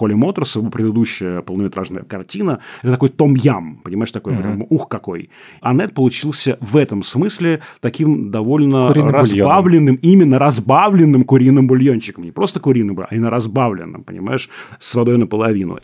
[0.00, 4.40] Холли Моторс, его предыдущая полнометражная картина, это такой Том Ям, понимаешь, такой mm-hmm.
[4.40, 5.28] прям ух какой.
[5.60, 10.12] Аннет получился в этом смысле таким довольно куриным разбавленным, бульоном.
[10.12, 12.24] именно разбавленным куриным бульончиком.
[12.24, 15.78] Не просто куриным, а именно разбавленным, понимаешь, с водой наполовину.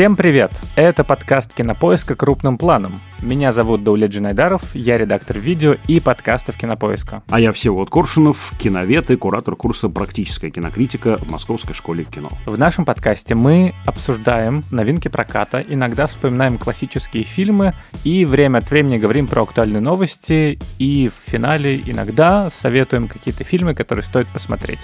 [0.00, 0.50] Всем привет!
[0.76, 3.02] Это подкаст Кинопоиска крупным планом.
[3.20, 7.22] Меня зовут Даулет Джинайдаров, я редактор видео и подкастов Кинопоиска.
[7.28, 12.30] А я Всеволод Коршунов, киновед и куратор курса «Практическая кинокритика» в Московской школе кино.
[12.46, 18.96] В нашем подкасте мы обсуждаем новинки проката, иногда вспоминаем классические фильмы и время от времени
[18.96, 24.80] говорим про актуальные новости и в финале иногда советуем какие-то фильмы, которые стоит посмотреть.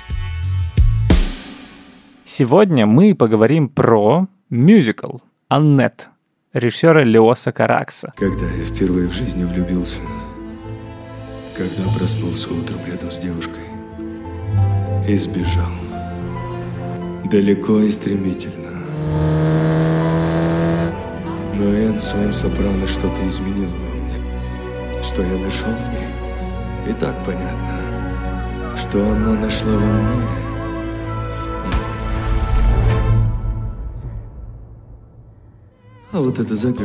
[2.27, 5.17] Сегодня мы поговорим про Мюзикл
[5.49, 6.09] «Аннет»
[6.53, 8.13] режиссера Леоса Каракса.
[8.17, 10.01] Когда я впервые в жизни влюбился,
[11.57, 13.65] когда проснулся утром рядом с девушкой
[15.09, 15.73] и сбежал
[17.25, 18.71] далеко и стремительно.
[21.57, 26.93] Но Энн своим сопрано что-то изменил во мне, что я нашел в ней.
[26.93, 30.27] И так понятно, что она нашла во мне–
[36.21, 36.85] вот это загадка.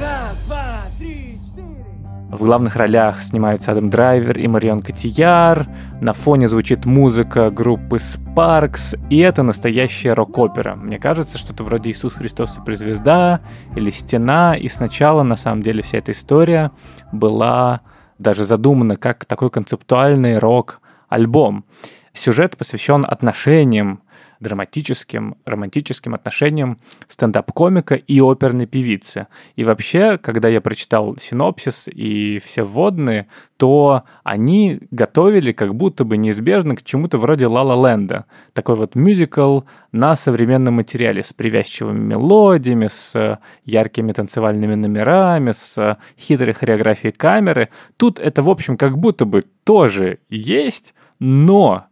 [0.00, 1.84] Раз, два, три, четыре.
[2.30, 5.66] В главных ролях снимаются Адам Драйвер и Марион Котияр.
[6.00, 8.98] На фоне звучит музыка группы Sparks.
[9.10, 10.74] И это настоящая рок-опера.
[10.76, 13.40] Мне кажется, что-то вроде «Иисус Христос суперзвезда»
[13.74, 14.56] или «Стена».
[14.56, 16.70] И сначала, на самом деле, вся эта история
[17.12, 17.80] была
[18.18, 21.64] даже задумана как такой концептуальный рок-альбом.
[22.12, 24.00] Сюжет посвящен отношениям
[24.40, 29.26] драматическим, романтическим отношениям стендап-комика и оперной певицы.
[29.56, 36.16] И вообще, когда я прочитал синопсис и все вводные, то они готовили как будто бы
[36.16, 38.26] неизбежно к чему-то вроде «Ла-Ла Ленда».
[38.52, 39.62] Такой вот мюзикл
[39.92, 47.70] на современном материале с привязчивыми мелодиями, с яркими танцевальными номерами, с хитрой хореографией камеры.
[47.96, 51.86] Тут это, в общем, как будто бы тоже есть, но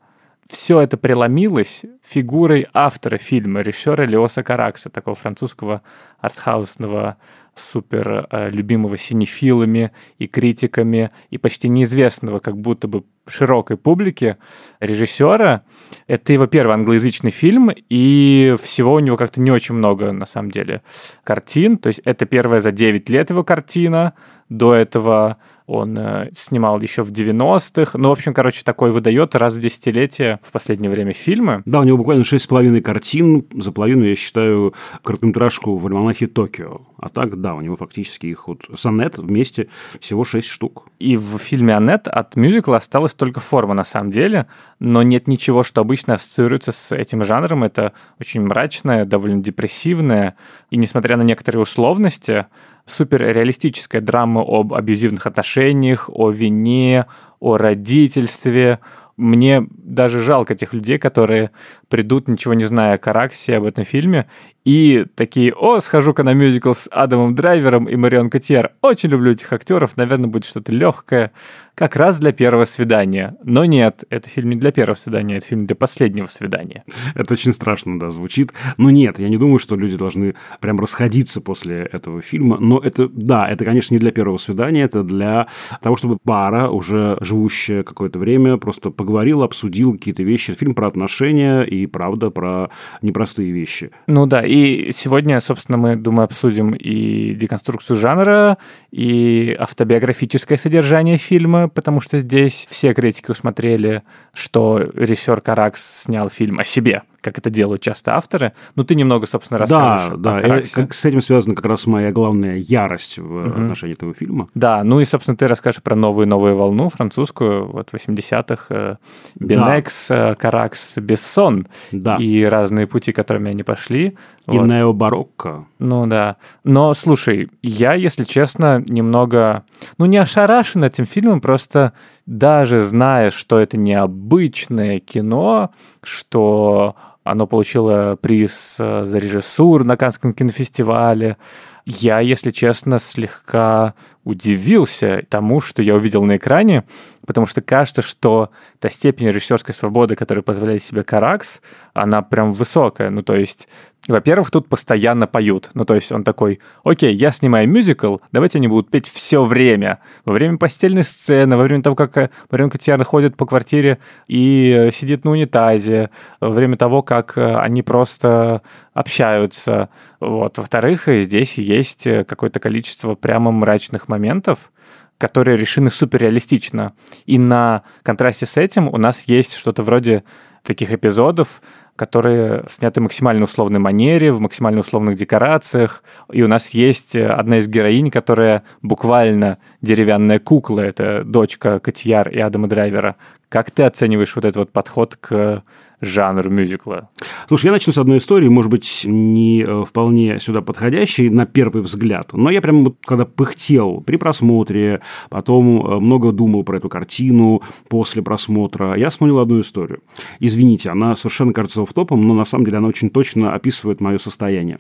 [0.48, 5.82] все это преломилось фигурой автора фильма, режиссера Леоса Каракса, такого французского
[6.20, 7.16] артхаусного
[7.56, 14.36] супер э, любимого синефилами и критиками, и почти неизвестного как будто бы широкой публике
[14.78, 15.64] режиссера.
[16.06, 20.50] Это его первый англоязычный фильм, и всего у него как-то не очень много, на самом
[20.50, 20.82] деле,
[21.24, 21.78] картин.
[21.78, 24.14] То есть это первая за 9 лет его картина.
[24.48, 27.98] До этого он э, снимал еще в 90-х.
[27.98, 31.62] Ну, в общем, короче, такой выдает раз в десятилетие в последнее время фильмы.
[31.64, 33.44] Да, у него буквально шесть с половиной картин.
[33.52, 36.82] За половину, я считаю, короткометражку в альманахе «Токио».
[36.98, 39.68] А так, да, у него фактически их вот с Аннет вместе
[40.00, 40.86] всего шесть штук.
[40.98, 44.46] И в фильме «Аннет» от мюзикла осталась только форма, на самом деле,
[44.78, 47.64] но нет ничего, что обычно ассоциируется с этим жанром.
[47.64, 50.36] Это очень мрачное, довольно депрессивное,
[50.70, 52.46] и несмотря на некоторые условности,
[52.86, 57.06] суперреалистическая драма об абьюзивных отношениях, о вине,
[57.40, 58.80] о родительстве.
[59.16, 61.50] Мне даже жалко тех людей, которые
[61.88, 64.26] придут, ничего не зная о Караксе, об этом фильме,
[64.64, 68.72] и такие, о, схожу-ка на мюзикл с Адамом Драйвером и Марион Котьер.
[68.82, 71.32] Очень люблю этих актеров, наверное, будет что-то легкое,
[71.76, 73.36] как раз для первого свидания.
[73.44, 76.84] Но нет, это фильм не для первого свидания, это фильм для последнего свидания.
[77.14, 78.52] Это очень страшно, да, звучит.
[78.78, 82.58] Но нет, я не думаю, что люди должны прям расходиться после этого фильма.
[82.58, 85.48] Но это, да, это, конечно, не для первого свидания, это для
[85.82, 90.54] того, чтобы пара, уже живущая какое-то время, просто поговорила, обсудила какие-то вещи.
[90.54, 92.70] Фильм про отношения и, правда, про
[93.02, 93.90] непростые вещи.
[94.06, 98.56] Ну да, и сегодня, собственно, мы, думаю, обсудим и деконструкцию жанра,
[98.90, 106.58] и автобиографическое содержание фильма, потому что здесь все критики усмотрели, что режиссер Каракс снял фильм
[106.58, 108.52] о себе как это делают часто авторы.
[108.76, 110.16] Ну, ты немного, собственно, расскажешь.
[110.16, 110.60] Да, да.
[110.72, 113.48] Как с этим связана как раз моя главная ярость в угу.
[113.48, 114.48] отношении этого фильма.
[114.54, 118.96] Да, ну и, собственно, ты расскажешь про новую-новую волну французскую, вот 80-х, э,
[119.40, 120.30] Бенекс, да.
[120.30, 122.16] Э, Каракс, Бессон да.
[122.16, 124.16] и разные пути, которыми они пошли.
[124.48, 124.66] И вот.
[124.66, 125.66] необарокко.
[125.78, 126.36] Ну да.
[126.62, 129.64] Но, слушай, я, если честно, немного,
[129.98, 131.92] ну, не ошарашен этим фильмом, просто
[132.26, 135.70] даже зная, что это необычное кино,
[136.02, 136.94] что
[137.26, 141.36] оно получило приз э, за режиссуру на Канском кинофестивале.
[141.84, 146.84] Я, если честно, слегка удивился тому, что я увидел на экране,
[147.26, 151.60] потому что кажется, что та степень режиссерской свободы, которую позволяет себе Каракс,
[151.94, 153.10] она прям высокая.
[153.10, 153.68] Ну, то есть
[154.08, 155.70] во-первых, тут постоянно поют.
[155.74, 159.98] Ну, то есть он такой, окей, я снимаю мюзикл, давайте они будут петь все время.
[160.24, 163.98] Во время постельной сцены, во время того, как э, Марион Котияр ходит по квартире
[164.28, 166.10] и э, сидит на унитазе,
[166.40, 168.62] во время того, как э, они просто
[168.94, 169.88] общаются.
[170.20, 170.58] Вот.
[170.58, 174.70] Во-вторых, здесь есть какое-то количество прямо мрачных моментов,
[175.18, 176.92] которые решены суперреалистично.
[177.24, 180.24] И на контрасте с этим у нас есть что-то вроде
[180.62, 181.62] таких эпизодов,
[181.96, 186.02] которые сняты в максимально условной манере, в максимально условных декорациях.
[186.30, 192.38] И у нас есть одна из героинь, которая буквально деревянная кукла, это дочка Катьяр и
[192.38, 193.16] Адама Драйвера.
[193.48, 195.62] Как ты оцениваешь вот этот вот подход к
[196.00, 197.08] жанр мюзикла.
[197.48, 201.82] Слушай, я начну с одной истории, может быть, не э, вполне сюда подходящей на первый
[201.82, 205.00] взгляд, но я прям вот когда пыхтел при просмотре,
[205.30, 210.02] потом э, много думал про эту картину после просмотра, я вспомнил одну историю.
[210.38, 214.18] Извините, она совершенно кажется в топом, но на самом деле она очень точно описывает мое
[214.18, 214.78] состояние.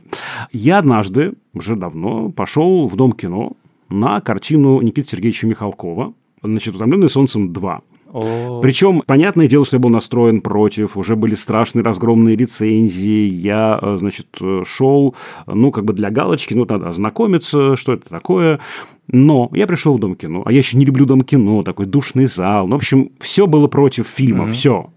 [0.52, 3.52] Я однажды, уже давно, пошел в Дом кино
[3.88, 7.80] на картину Никиты Сергеевича Михалкова, значит, «Утомленный солнцем 2».
[8.12, 13.96] Причем, понятное дело, что я был настроен против, уже были страшные разгромные рецензии, я, э,
[13.98, 14.28] значит,
[14.64, 15.14] шел,
[15.46, 18.60] ну, как бы для галочки, ну, надо ознакомиться, что это такое.
[19.08, 22.26] Но я пришел в Дом кино, а я еще не люблю Дом кино, такой душный
[22.26, 22.66] зал.
[22.66, 24.48] Ну, в общем, все было против фильма, mm-hmm.
[24.48, 24.90] все.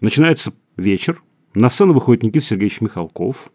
[0.00, 1.22] Начинается вечер,
[1.54, 3.50] на сцену выходит Никита Сергеевич Михалков,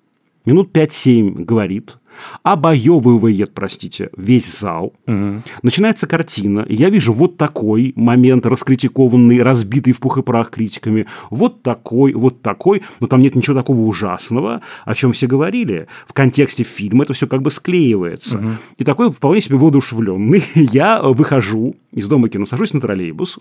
[0.45, 1.97] минут 5-7 говорит,
[2.43, 4.93] обоевывает, простите, весь зал.
[5.07, 5.41] Угу.
[5.63, 11.61] Начинается картина, я вижу вот такой момент, раскритикованный, разбитый в пух и прах критиками, вот
[11.61, 15.87] такой, вот такой, но там нет ничего такого ужасного, о чем все говорили.
[16.07, 18.37] В контексте фильма это все как бы склеивается.
[18.37, 18.49] Угу.
[18.77, 23.39] И такой вполне себе воодушевленный я выхожу из дома кино, сажусь на троллейбус,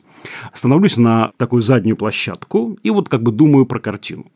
[0.52, 4.26] становлюсь на такую заднюю площадку и вот как бы думаю про картину.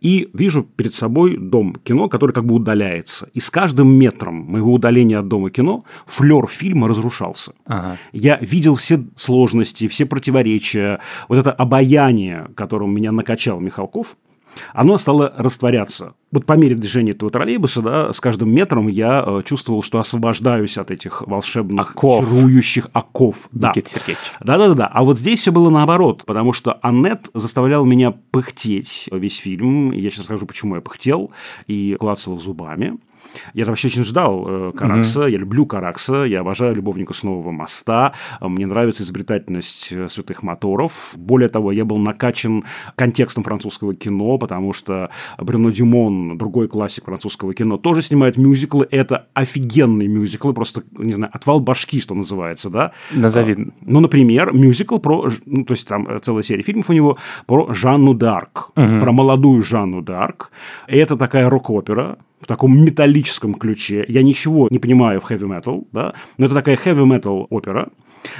[0.00, 3.28] И вижу перед собой дом кино, который как бы удаляется.
[3.34, 7.52] И с каждым метром моего удаления от дома кино флер фильма разрушался.
[7.66, 7.98] Ага.
[8.12, 14.16] Я видел все сложности, все противоречия, вот это обаяние, которым меня накачал Михалков,
[14.72, 16.14] оно стало растворяться.
[16.32, 20.78] Вот по мере движения этого троллейбуса, да, с каждым метром я э, чувствовал, что освобождаюсь
[20.78, 22.24] от этих волшебных, оков.
[22.24, 23.48] чарующих оков.
[23.52, 23.72] Да.
[23.74, 24.32] Сергеевич.
[24.40, 24.86] Да-да-да.
[24.86, 29.92] А вот здесь все было наоборот, потому что Аннет заставлял меня пыхтеть весь фильм.
[29.92, 31.30] Я сейчас скажу, почему я пыхтел
[31.68, 32.98] и клацал зубами.
[33.52, 35.22] Я вообще очень ждал э, Каракса.
[35.24, 35.30] Mm-hmm.
[35.30, 36.24] Я люблю Каракса.
[36.24, 38.12] Я обожаю любовника с нового моста.
[38.40, 41.14] Мне нравится изобретательность э, святых моторов.
[41.16, 42.64] Более того, я был накачан
[42.96, 48.86] контекстом французского кино, потому что Брюно Дюмон, другой классик французского кино, тоже снимает мюзиклы.
[48.90, 52.92] Это офигенные мюзиклы, просто, не знаю, отвал башки, что называется, да?
[53.12, 53.54] Назови.
[53.54, 57.72] А, ну, например, мюзикл про, ну, то есть там целая серия фильмов у него про
[57.72, 59.00] Жанну Д'Арк, угу.
[59.00, 60.46] про молодую Жанну Д'Арк.
[60.88, 64.04] И это такая рок-опера, в таком металлическом ключе.
[64.06, 67.88] Я ничего не понимаю в heavy metal, да, но это такая heavy metal опера,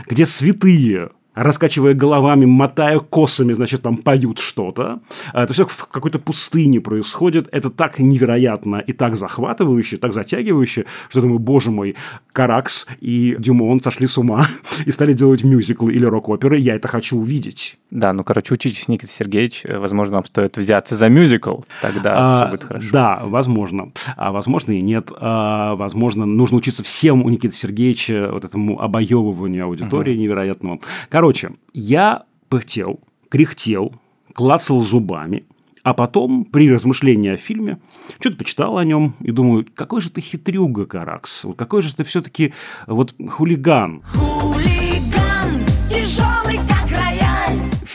[0.06, 5.01] где святые раскачивая головами, мотая косами, значит, там поют что-то.
[5.33, 7.49] А это все в какой-то пустыне происходит.
[7.53, 11.97] Это так невероятно и так захватывающе, так затягивающе, что думаю, боже мой,
[12.33, 14.47] Каракс и Дюмон сошли с ума
[14.87, 16.59] и стали делать мюзиклы или рок-оперы.
[16.59, 17.79] Я это хочу увидеть.
[17.91, 19.65] Да, ну, короче, учитесь, Никита Сергеевич.
[19.69, 21.59] Возможно, вам стоит взяться за мюзикл.
[21.81, 22.89] Тогда а, все будет хорошо.
[22.93, 23.93] Да, возможно.
[24.17, 25.13] А возможно и нет.
[25.17, 30.20] А, возможно, нужно учиться всем у Никиты Сергеевича вот этому обоевыванию аудитории угу.
[30.20, 30.81] невероятному.
[31.08, 31.24] Короче,
[31.73, 33.93] я пыхтел, кряхтел,
[34.33, 35.45] клацал зубами,
[35.83, 37.79] а потом, при размышлении о фильме,
[38.19, 42.55] что-то почитал о нем и думаю, какой же ты хитрюга, Каракс, какой же ты все-таки
[42.87, 44.03] вот хулиган.
[44.15, 46.44] Хулиган, тяжелый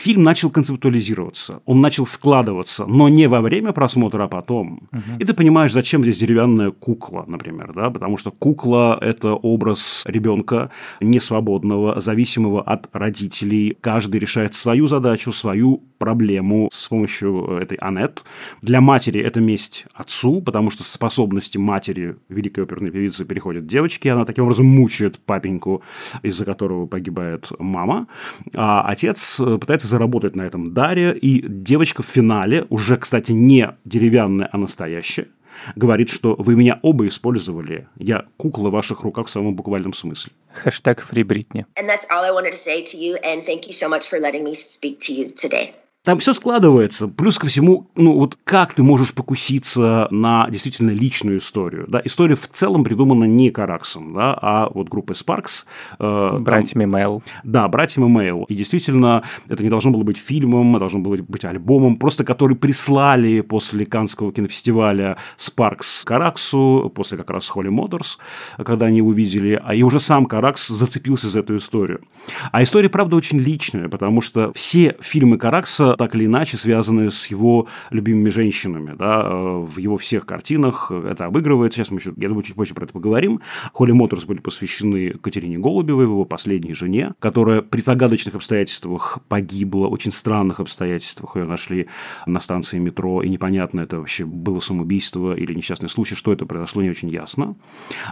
[0.00, 4.88] фильм начал концептуализироваться, он начал складываться, но не во время просмотра, а потом.
[4.92, 5.18] Угу.
[5.18, 10.70] И ты понимаешь, зачем здесь деревянная кукла, например, да, потому что кукла– это образ ребенка
[11.00, 13.76] несвободного, зависимого от родителей.
[13.80, 18.24] Каждый решает свою задачу, свою проблему с помощью этой Анет.
[18.62, 24.24] Для матери это месть отцу, потому что способности матери великой оперной певицы переходят девочке, она
[24.24, 25.82] таким образом мучает папеньку,
[26.22, 28.06] из-за которого погибает мама.
[28.54, 34.48] А отец пытается заработать на этом даре, и девочка в финале, уже, кстати, не деревянная,
[34.50, 35.28] а настоящая,
[35.76, 37.88] говорит, что вы меня оба использовали.
[37.96, 40.32] Я кукла в ваших руках в самом буквальном смысле.
[40.54, 41.66] Хэштег Фри Бритни.
[41.76, 44.18] And that's all I wanted to say to you, and thank you so much for
[44.18, 45.74] letting me speak to you today.
[46.02, 47.08] Там все складывается.
[47.08, 51.84] Плюс ко всему, ну вот как ты можешь покуситься на действительно личную историю?
[51.88, 52.00] Да?
[52.02, 55.66] История в целом придумана не Караксом, да, а вот группой Sparks.
[55.98, 57.22] Э, братьями Мэйл.
[57.44, 58.44] Да, братьями Мэйл.
[58.44, 62.56] И действительно, это не должно было быть фильмом, это должно было быть альбомом, просто который
[62.56, 68.16] прислали после Канского кинофестиваля Sparks Караксу, после как раз Холли Motors,
[68.64, 72.00] когда они увидели, а и уже сам Каракс зацепился за эту историю.
[72.52, 77.26] А история, правда, очень личная, потому что все фильмы Каракса так или иначе связаны с
[77.26, 78.94] его любимыми женщинами.
[78.96, 79.22] Да?
[79.24, 81.78] Э, в его всех картинах это обыгрывается.
[81.78, 83.40] Сейчас мы еще, я думаю, чуть позже про это поговорим.
[83.72, 90.12] Холли Моторс были посвящены Катерине Голубевой, его последней жене, которая при загадочных обстоятельствах погибла, очень
[90.12, 91.36] странных обстоятельствах.
[91.36, 91.88] Ее нашли
[92.26, 96.82] на станции метро, и непонятно, это вообще было самоубийство или несчастный случай, что это произошло,
[96.82, 97.56] не очень ясно.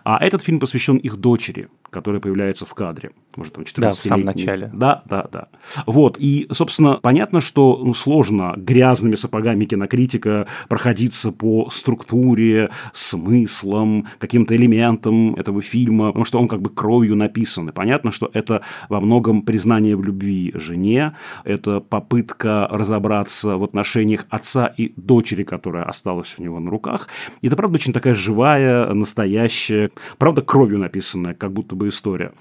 [0.05, 3.11] А этот фильм посвящен их дочери, которая появляется в кадре.
[3.37, 4.71] Может, там 14 Да, в самом начале.
[4.75, 5.49] Да, да, да.
[5.87, 6.17] Вот.
[6.19, 15.35] И, собственно, понятно, что ну, сложно грязными сапогами кинокритика проходиться по структуре, смыслам, каким-то элементам
[15.37, 17.69] этого фильма, потому что он как бы кровью написан.
[17.69, 21.15] И понятно, что это во многом признание в любви жене,
[21.45, 27.09] это попытка разобраться в отношениях отца и дочери, которая осталась у него на руках.
[27.41, 32.33] И это, правда, очень такая живая, настоящая, правда, кровью написанная, как будто бы история.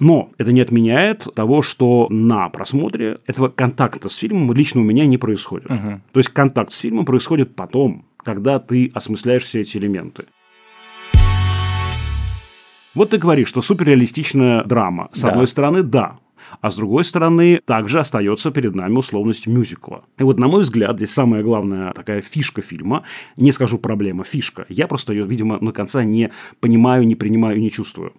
[0.00, 5.06] Но это не отменяет того, что на просмотре этого контакта с фильмом лично у меня
[5.06, 5.70] не происходит.
[5.70, 6.00] Угу.
[6.12, 10.24] То есть контакт с фильмом происходит потом, когда ты осмысляешь все эти элементы.
[12.94, 15.08] Вот ты говоришь, что суперреалистичная драма.
[15.12, 15.30] С да.
[15.30, 16.18] одной стороны, да.
[16.60, 20.04] А с другой стороны, также остается перед нами условность мюзикла.
[20.18, 23.02] И вот, на мой взгляд, здесь самая главная такая фишка фильма,
[23.36, 24.66] не скажу проблема, фишка.
[24.68, 26.30] Я просто ее, видимо, на конца не
[26.60, 28.12] понимаю, не принимаю, не чувствую.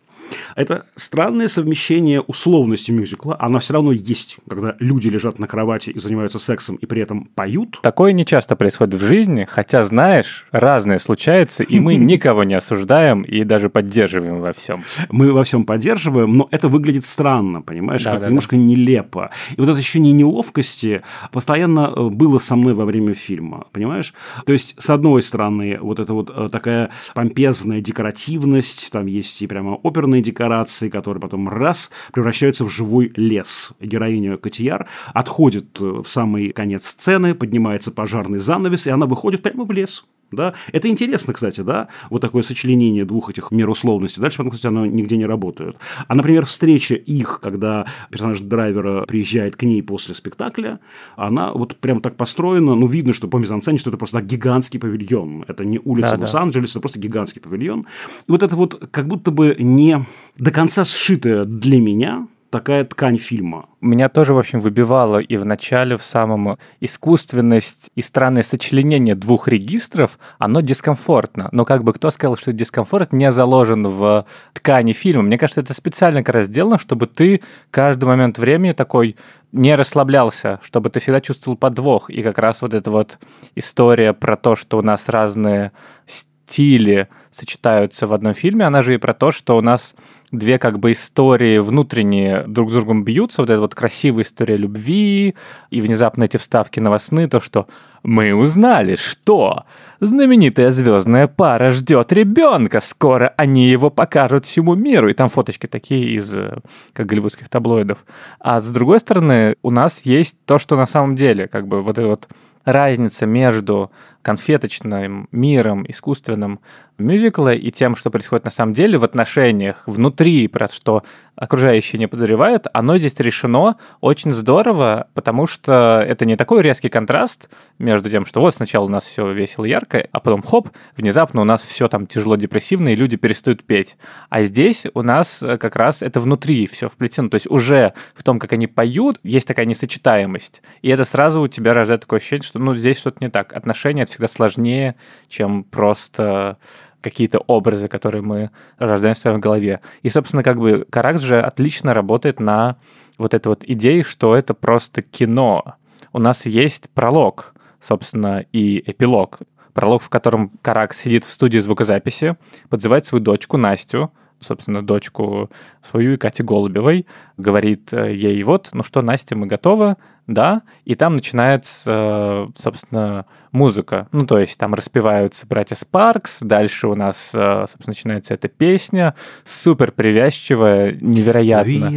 [0.55, 5.99] Это странное совмещение условности мюзикла, она все равно есть, когда люди лежат на кровати и
[5.99, 7.79] занимаются сексом и при этом поют.
[7.81, 13.23] Такое не часто происходит в жизни, хотя, знаешь, разное случается, и мы никого не осуждаем
[13.23, 14.83] и даже поддерживаем во всем.
[15.09, 18.61] Мы во всем поддерживаем, но это выглядит странно, понимаешь, да, как да, немножко да.
[18.61, 19.31] нелепо.
[19.55, 21.01] И вот это ощущение неловкости
[21.31, 24.13] постоянно э, было со мной во время фильма, понимаешь?
[24.45, 29.47] То есть, с одной стороны, вот это вот э, такая помпезная декоративность, там есть и
[29.47, 33.71] прямо оперные декорированные декорации, которые потом раз превращаются в живой лес.
[33.79, 39.65] Героиня Котияр отходит э, в самый конец сцены, поднимается пожарный занавес, и она выходит прямо
[39.65, 40.05] в лес.
[40.31, 40.53] Да?
[40.71, 44.21] Это интересно, кстати, да, вот такое сочленение двух этих мер условностей.
[44.21, 45.77] Дальше потом, кстати, оно нигде не работает.
[46.07, 50.79] А, например, встреча их, когда персонаж драйвера приезжает к ней после спектакля,
[51.15, 54.79] она вот прям так построена, ну, видно, что по мизансцене, что это просто так, гигантский
[54.79, 55.45] павильон.
[55.47, 57.87] Это не улица да, Лос-Анджелеса, это просто гигантский павильон.
[58.27, 60.03] И вот это вот как будто бы не
[60.37, 63.65] до конца сшитое для меня, такая ткань фильма.
[63.81, 69.49] Меня тоже, в общем, выбивало и в начале, в самом искусственность и странное сочленение двух
[69.49, 71.49] регистров, оно дискомфортно.
[71.51, 75.23] Но как бы кто сказал, что дискомфорт не заложен в ткани фильма?
[75.23, 79.17] Мне кажется, это специально как раз сделано, чтобы ты каждый момент времени такой
[79.51, 82.09] не расслаблялся, чтобы ты всегда чувствовал подвох.
[82.09, 83.19] И как раз вот эта вот
[83.55, 85.73] история про то, что у нас разные
[86.05, 89.93] стили сочетаются в одном фильме, она же и про то, что у нас
[90.31, 95.35] две как бы истории внутренние друг с другом бьются, вот эта вот красивая история любви,
[95.69, 97.67] и внезапно эти вставки новостные, то, что
[98.03, 99.63] мы узнали, что
[99.99, 106.15] знаменитая звездная пара ждет ребенка, скоро они его покажут всему миру, и там фоточки такие
[106.15, 106.59] из э,
[106.93, 108.05] как голливудских таблоидов.
[108.39, 111.97] А с другой стороны, у нас есть то, что на самом деле, как бы вот
[111.97, 112.27] эта вот
[112.63, 113.91] разница между
[114.25, 116.59] конфеточным миром, искусственным
[116.97, 121.03] мюзикла и тем, что происходит на самом деле в отношениях внутри, про что
[121.35, 127.49] окружающие не подозревают, оно здесь решено очень здорово, потому что это не такой резкий контраст
[127.77, 131.43] между тем, что вот сначала у нас все весело ярко, а потом хоп, внезапно у
[131.43, 133.97] нас все там тяжело депрессивно, и люди перестают петь.
[134.29, 138.39] А здесь у нас как раз это внутри все вплетено, то есть уже в том,
[138.39, 140.63] как они поют, есть такая несочетаемость.
[140.81, 143.53] И это сразу у тебя рождает такое ощущение, что ну здесь что-то не так.
[143.53, 144.95] Отношения— это всегда сложнее,
[145.27, 146.57] чем просто
[147.01, 149.81] какие-то образы, которые мы рождаем в своей голове.
[150.01, 152.77] И, собственно, как бы Каракс же отлично работает на
[153.17, 155.75] вот этой вот идее, что это просто кино.
[156.13, 159.39] У нас есть пролог, собственно, и эпилог.
[159.73, 162.37] Пролог, в котором Карак сидит в студии звукозаписи,
[162.69, 165.51] подзывает свою дочку Настю, собственно, дочку
[165.83, 167.05] свою и Кати Голубевой,
[167.37, 174.07] говорит э, ей, вот, ну что, Настя, мы готовы, да, и там начинается, собственно, музыка.
[174.11, 179.15] Ну, то есть там распеваются братья Спаркс, дальше у нас, э, собственно, начинается эта песня,
[179.45, 181.89] супер привязчивая, невероятно.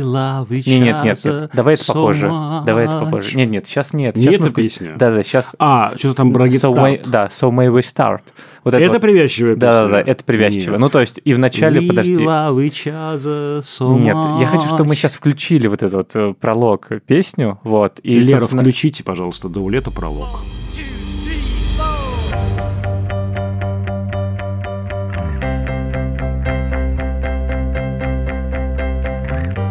[0.70, 2.28] Нет, нет, нет, нет, давай это попозже.
[2.64, 3.36] Давай это попозже.
[3.36, 4.16] Нет, нет, сейчас нет.
[4.16, 4.94] Не Сейчас эта мы вклю- песня?
[4.96, 5.56] Да, да, сейчас.
[5.58, 8.22] А, что-то там Брагит so may, да, So May We Start.
[8.68, 9.00] Вот это, Это вот.
[9.00, 9.70] привязчивая песня?
[9.70, 10.72] Да, да, да, это привязчиво.
[10.72, 10.80] Нет.
[10.80, 12.22] Ну, то есть, и вначале, подожди.
[12.22, 17.58] Other so Нет, я хочу, чтобы мы сейчас включили вот этот вот э, пролог, песню,
[17.62, 17.98] вот.
[18.02, 20.40] И, Лера, собственно, включите, пожалуйста, до улета пролог.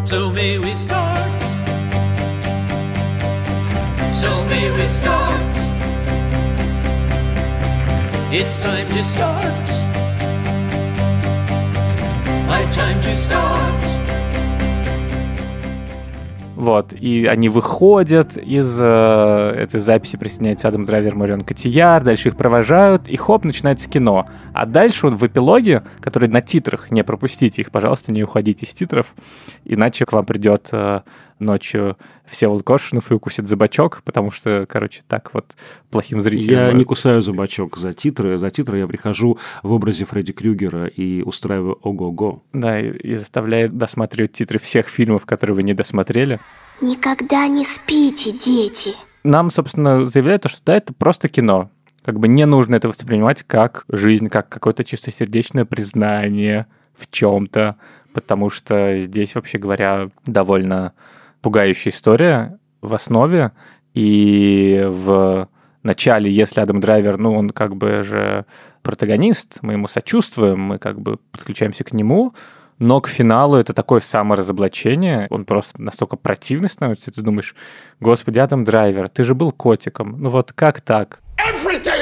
[0.06, 1.42] So may we start.
[4.12, 5.57] So may we start.
[8.30, 9.70] It's time to start.
[12.50, 13.88] High time to start.
[16.58, 22.36] Вот, и они выходят из э, этой записи, присоединяется Адам Драйвер, Марион Котияр, дальше их
[22.36, 24.26] провожают, и хоп, начинается кино.
[24.52, 28.74] А дальше вот в эпилоге, который на титрах, не пропустите их, пожалуйста, не уходите с
[28.74, 29.16] титров,
[29.64, 31.02] иначе к вам придет э,
[31.40, 33.56] ночью Всеволод Коршунов и укусит за
[34.04, 35.56] потому что, короче, так вот
[35.92, 36.68] плохим зрителям...
[36.68, 37.34] Я э, не кусаю за
[37.78, 38.38] за титры.
[38.38, 42.44] За титры я прихожу в образе Фредди Крюгера и устраиваю ого-го.
[42.54, 46.40] Да, и, и заставляет досматривать титры всех фильмов, которые вы не досмотрели.
[46.82, 48.94] Никогда не спите, дети.
[49.24, 51.70] нам, собственно, заявляют, то, что да, это просто кино.
[52.04, 57.76] Как бы не нужно это воспринимать как жизнь, как какое-то чистосердечное признание в чем-то,
[58.14, 60.94] потому что здесь, вообще говоря, довольно
[61.48, 63.54] пугающая история в основе,
[63.94, 65.48] и в
[65.82, 68.46] начале, если Адам Драйвер, ну, он как бы же
[68.82, 72.34] протагонист, мы ему сочувствуем, мы как бы подключаемся к нему,
[72.80, 77.56] но к финалу это такое саморазоблачение, он просто настолько противный становится, ты думаешь,
[78.02, 81.22] господи, Адам Драйвер, ты же был котиком, ну вот как так?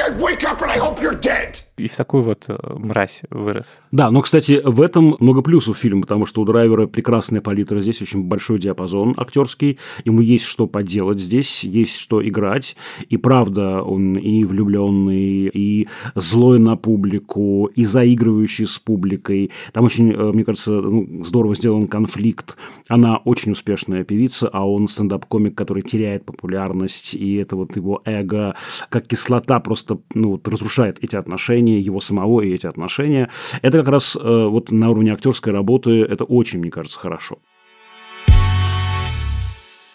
[0.05, 1.63] I wake up and I hope you're dead.
[1.77, 3.79] И в такую вот э, мразь вырос.
[3.91, 8.01] Да, но, кстати, в этом много плюсов фильма, потому что у драйвера прекрасная палитра, здесь
[8.01, 12.77] очень большой диапазон актерский, ему есть что поделать здесь, есть что играть,
[13.09, 19.51] и правда, он и влюбленный, и злой на публику, и заигрывающий с публикой.
[19.73, 22.57] Там очень, э, мне кажется, ну, здорово сделан конфликт.
[22.87, 28.55] Она очень успешная певица, а он стендап-комик, который теряет популярность, и это вот его эго,
[28.89, 33.29] как кислота, просто ну, вот разрушает эти отношения, его самого и эти отношения.
[33.61, 37.39] Это как раз э, вот на уровне актерской работы, это очень, мне кажется, хорошо.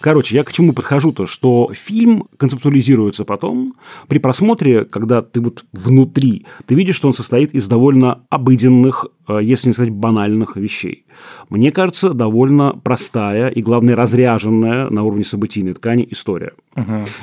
[0.01, 3.75] Короче, я к чему подхожу-то, что фильм концептуализируется потом
[4.09, 9.07] при просмотре, когда ты вот внутри, ты видишь, что он состоит из довольно обыденных,
[9.39, 11.05] если не сказать банальных вещей.
[11.49, 16.53] Мне кажется, довольно простая и, главное, разряженная на уровне событийной ткани история.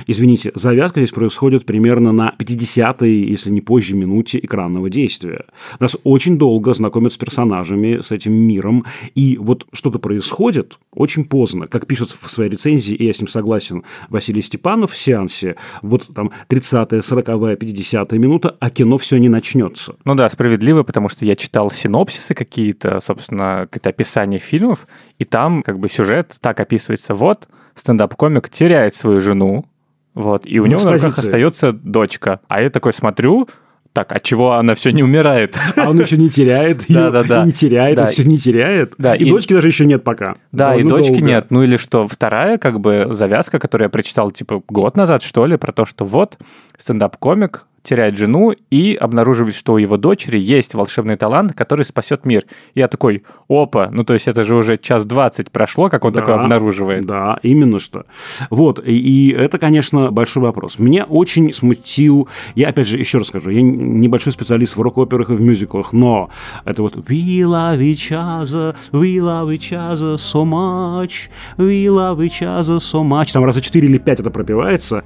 [0.05, 5.45] Извините, завязка здесь происходит примерно на 50-й, если не позже, минуте экранного действия.
[5.79, 11.67] Нас очень долго знакомят с персонажами, с этим миром, и вот что-то происходит очень поздно.
[11.67, 16.07] Как пишет в своей рецензии, и я с ним согласен, Василий Степанов в сеансе, вот
[16.13, 19.95] там 30-я, 40-я, 50-я минута, а кино все не начнется.
[20.05, 25.63] Ну да, справедливо, потому что я читал синопсисы какие-то, собственно, какие-то описания фильмов, и там
[25.63, 27.13] как бы сюжет так описывается.
[27.15, 29.65] Вот, стендап-комик теряет свою жену,
[30.13, 32.39] вот, и у В него на руках остается дочка.
[32.47, 33.47] А я такой смотрю,
[33.93, 35.57] так, от чего она все не умирает?
[35.75, 37.45] А он еще не теряет, Да, да, да.
[37.45, 38.93] не теряет, он все не теряет.
[38.97, 40.35] да, и, дочки даже еще нет пока.
[40.51, 41.47] Да, и дочки нет.
[41.49, 45.57] Ну или что, вторая как бы завязка, которую я прочитал типа год назад, что ли,
[45.57, 46.37] про то, что вот
[46.77, 52.43] стендап-комик теряет жену и обнаруживает, что у его дочери есть волшебный талант, который спасет мир.
[52.73, 56.11] И я такой, опа, ну то есть это же уже час двадцать прошло, как он
[56.11, 57.05] Да, такой обнаруживает.
[57.05, 58.05] Да, именно что.
[58.49, 60.79] Вот, и, и это, конечно, большой вопрос.
[60.79, 65.33] Меня очень смутил, я опять же еще раз скажу, я небольшой специалист в рок-операх и
[65.33, 66.29] в мюзиклах, но
[66.65, 72.41] это вот We love each other, we love each other so much, we love each
[72.41, 73.31] other so much.
[73.31, 75.03] Там раза четыре или пять это пропивается.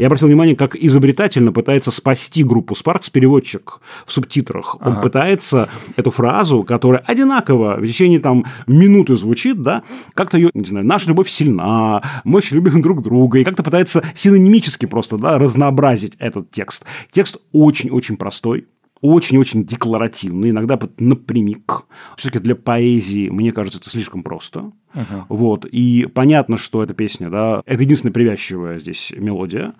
[0.00, 4.76] Я обратил внимание, как изобретательно пытается спасти группу Спаркс переводчик в субтитрах.
[4.80, 5.02] Он Ага.
[5.02, 9.82] пытается эту фразу, которая одинаково в течение там минуты звучит, да,
[10.14, 14.02] как-то ее, не знаю, наша любовь сильна, мы очень любим друг друга, и как-то пытается
[14.14, 16.86] синонимически просто, да, разнообразить этот текст.
[17.10, 18.68] Текст очень-очень простой,
[19.00, 21.84] очень-очень декларативный, иногда напрямик.
[22.16, 24.72] Все-таки для поэзии, мне кажется, это слишком просто.
[25.28, 25.64] Вот.
[25.66, 29.74] И понятно, что эта песня, да, это единственная привязчивая здесь мелодия.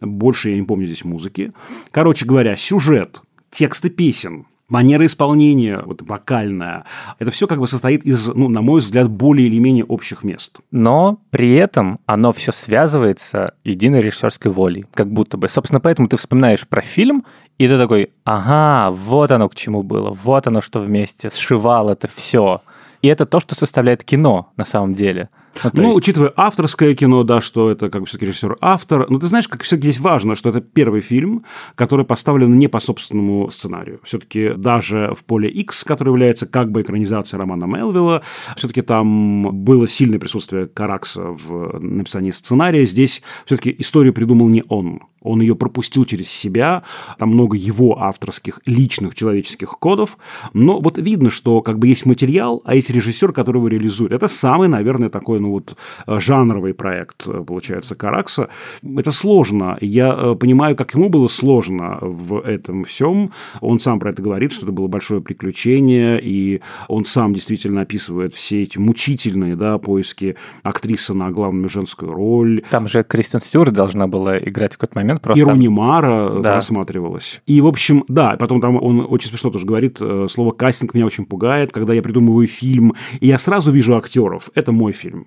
[0.00, 1.52] Больше я не помню здесь музыки.
[1.90, 6.84] Короче говоря, сюжет, тексты песен, манера исполнения, вот вокальная,
[7.18, 10.58] это все как бы состоит из, ну, на мой взгляд, более или менее общих мест.
[10.70, 15.48] Но при этом оно все связывается единой режиссерской волей, как будто бы.
[15.48, 17.24] Собственно, поэтому ты вспоминаешь про фильм,
[17.58, 22.08] и ты такой, ага, вот оно к чему было, вот оно что вместе, сшивал это
[22.08, 22.62] все.
[23.02, 25.28] И это то, что составляет кино на самом деле.
[25.62, 29.06] Ну, то Ну, есть- учитывая авторское кино, да, что это как бы все-таки режиссер-автор.
[29.10, 32.80] Но ты знаешь, как все-таки здесь важно, что это первый фильм, который поставлен не по
[32.80, 34.00] собственному сценарию.
[34.04, 38.22] Все-таки даже в поле X, который является как бы экранизацией романа Мелвилла,
[38.56, 42.84] все-таки там было сильное присутствие Каракса в написании сценария.
[42.86, 45.00] Здесь все-таки историю придумал не он.
[45.20, 46.82] Он ее пропустил через себя,
[47.18, 50.18] там много его авторских личных человеческих кодов,
[50.52, 54.12] но вот видно, что как бы есть материал, а есть режиссер, который его реализует.
[54.12, 55.76] Это самый, наверное, такой, ну вот,
[56.06, 58.48] э, жанровый проект, э, получается, Каракса.
[58.82, 59.76] Это сложно.
[59.80, 63.30] Я э, понимаю, как ему было сложно в этом всем.
[63.60, 68.34] Он сам про это говорит, что это было большое приключение, и он сам действительно описывает
[68.34, 72.62] все эти мучительные, да, поиски актрисы на главную женскую роль.
[72.70, 75.40] Там же Кристен Стюарт должна была играть в какой-то момент просто...
[75.40, 76.54] И Руни Мара Да.
[76.54, 77.42] рассматривалась.
[77.46, 81.26] И, в общем, да, потом там он очень смешно тоже говорит, слово «кастинг» меня очень
[81.26, 84.48] пугает, когда я придумываю фильм, и я сразу вижу актеров.
[84.54, 85.26] Это мой фильм.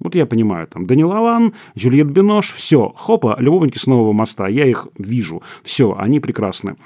[0.00, 4.66] Вот я понимаю, там, Дани Лаван, Жюльет Бинош, все, хопа, любовники с нового моста, я
[4.66, 6.76] их вижу, все, они прекрасны.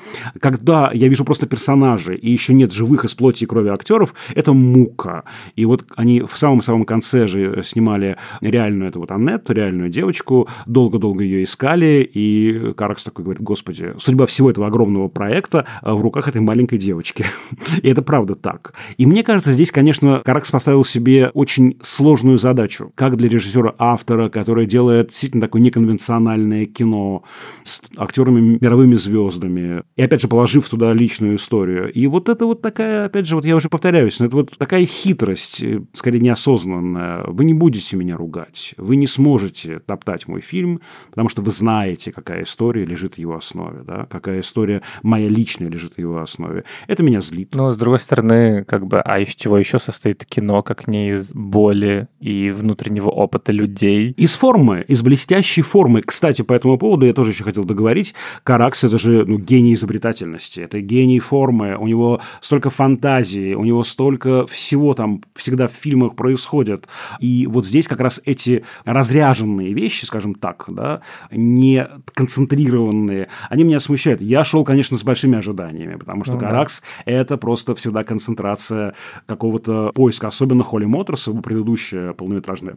[0.40, 4.52] Когда я вижу просто персонажей, и еще нет живых из плоти и крови актеров, это
[4.52, 5.24] мука.
[5.54, 11.22] И вот они в самом-самом конце же снимали реальную эту вот Аннет, реальную девочку, долго-долго
[11.22, 16.40] ее искали, и Каракс такой говорит, господи, судьба всего этого огромного проекта в руках этой
[16.40, 17.26] маленькой девочки.
[17.82, 18.74] И это правда так.
[18.96, 24.64] И мне кажется, здесь, конечно, Каракс поставил себе очень сложную задачу, как для режиссера-автора, который
[24.64, 27.22] делает действительно такое неконвенциональное кино
[27.62, 31.92] с актерами мировыми звездами, и опять же положив туда личную историю.
[31.92, 34.86] И вот это вот такая, опять же, вот я уже повторяюсь, но это вот такая
[34.86, 37.24] хитрость, э, скорее неосознанная.
[37.26, 42.10] Вы не будете меня ругать, вы не сможете топтать мой фильм, потому что вы знаете,
[42.10, 46.64] какая история лежит в его основе, да, какая история моя личная лежит в его основе.
[46.86, 47.54] Это меня злит.
[47.54, 51.34] Но, с другой стороны, как бы, а из чего еще состоит кино, как не из
[51.34, 52.50] боли и
[52.94, 54.14] внутреннего опыта людей?
[54.16, 56.02] Из формы, из блестящей формы.
[56.02, 58.14] Кстати, по этому поводу я тоже еще хотел договорить.
[58.42, 61.76] Каракс– это же ну, гений изобретательности, это гений формы.
[61.76, 66.86] У него столько фантазии, у него столько всего там всегда в фильмах происходит.
[67.20, 73.80] И вот здесь как раз эти разряженные вещи, скажем так, да, не концентрированные, они меня
[73.80, 74.22] смущают.
[74.22, 76.48] Я шел, конечно, с большими ожиданиями, потому что Ну да.
[76.48, 78.94] Каракс– это просто всегда концентрация
[79.26, 82.76] какого-то поиска, особенно Холли Моторс, его предыдущая полнометражная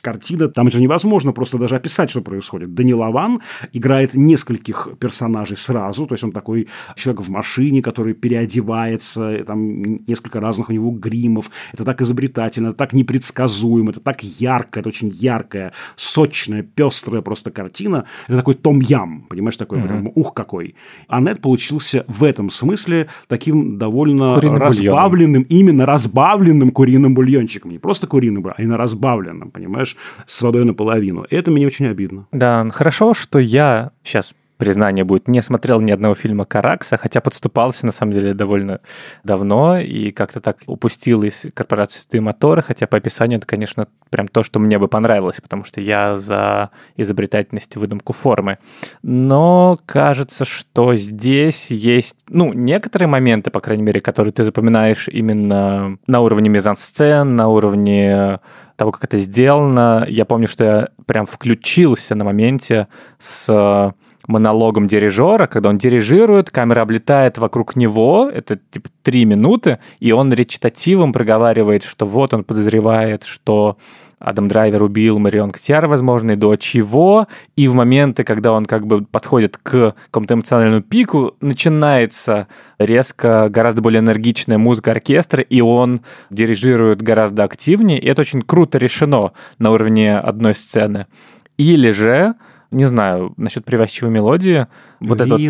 [0.00, 0.48] картина.
[0.48, 2.74] Там же невозможно просто даже описать, что происходит.
[2.74, 3.40] Дани Лаван
[3.72, 10.40] играет нескольких персонажей сразу, то есть он такой человек в машине, который переодевается, там несколько
[10.40, 11.50] разных у него гримов.
[11.72, 17.50] Это так изобретательно, это так непредсказуемо, это так ярко, это очень яркая, сочная, пестрая просто
[17.50, 18.04] картина.
[18.26, 20.74] Это такой Том Ям, понимаешь, такой прям ух какой.
[21.08, 24.68] Аннет получился в этом смысле таким довольно Куриным бульоном.
[24.68, 27.70] разбавленным, именно разбавленным куриным бульончиком.
[27.70, 29.89] Не просто куриным, а именно разбавленным, понимаешь,
[30.26, 31.26] с водой наполовину.
[31.30, 32.26] Это мне очень обидно.
[32.32, 37.86] Да, хорошо, что я сейчас признание будет, не смотрел ни одного фильма Каракса, хотя подступался,
[37.86, 38.80] на самом деле, довольно
[39.24, 44.28] давно и как-то так упустил из корпорации «Святые моторы», хотя по описанию это, конечно, прям
[44.28, 48.58] то, что мне бы понравилось, потому что я за изобретательность и выдумку формы.
[49.02, 55.96] Но кажется, что здесь есть, ну, некоторые моменты, по крайней мере, которые ты запоминаешь именно
[56.06, 58.40] на уровне мизансцен, на уровне
[58.80, 60.06] того, как это сделано.
[60.08, 62.88] Я помню, что я прям включился на моменте
[63.18, 63.92] с
[64.30, 70.32] монологом дирижера, когда он дирижирует, камера облетает вокруг него, это типа три минуты, и он
[70.32, 73.76] речитативом проговаривает, что вот он подозревает, что
[74.20, 78.86] Адам Драйвер убил Марион Котиар, возможно, и до чего, и в моменты, когда он как
[78.86, 82.46] бы подходит к какому-то эмоциональному пику, начинается
[82.78, 88.76] резко гораздо более энергичная музыка оркестра, и он дирижирует гораздо активнее, и это очень круто
[88.76, 91.06] решено на уровне одной сцены.
[91.56, 92.34] Или же
[92.70, 94.66] Не знаю, насчет привязчивой мелодии.
[95.00, 95.40] Вот это вот...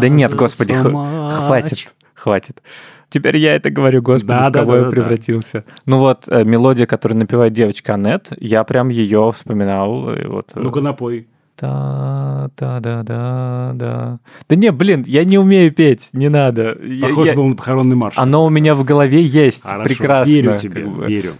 [0.00, 2.62] Да нет, господи, хватит, хватит.
[3.10, 4.90] Теперь я это говорю, господи, Да, в да, кого да, я да, да.
[4.90, 5.64] превратился.
[5.86, 10.12] Ну вот, э, мелодия, которую напевает девочка Аннет, я прям ее вспоминал.
[10.14, 11.26] и вот, э, Ну-ка напой.
[11.56, 16.76] та та да да да Да не, блин, я не умею петь, не надо.
[16.82, 18.14] Я- Похоже я- был на похоронный марш.
[18.18, 20.30] Оно у меня в голове есть, Хорошо, прекрасно.
[20.32, 21.04] Верю тебе, как бы.
[21.06, 21.30] верю.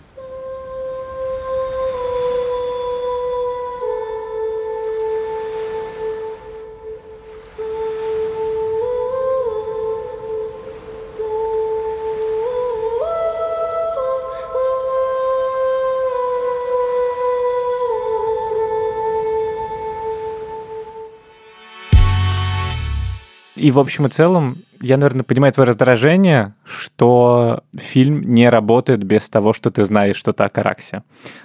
[23.59, 29.29] И в общем и целом, я, наверное, понимаю твое раздражение, что фильм не работает без
[29.29, 31.03] того, что ты знаешь что-то о Караксе.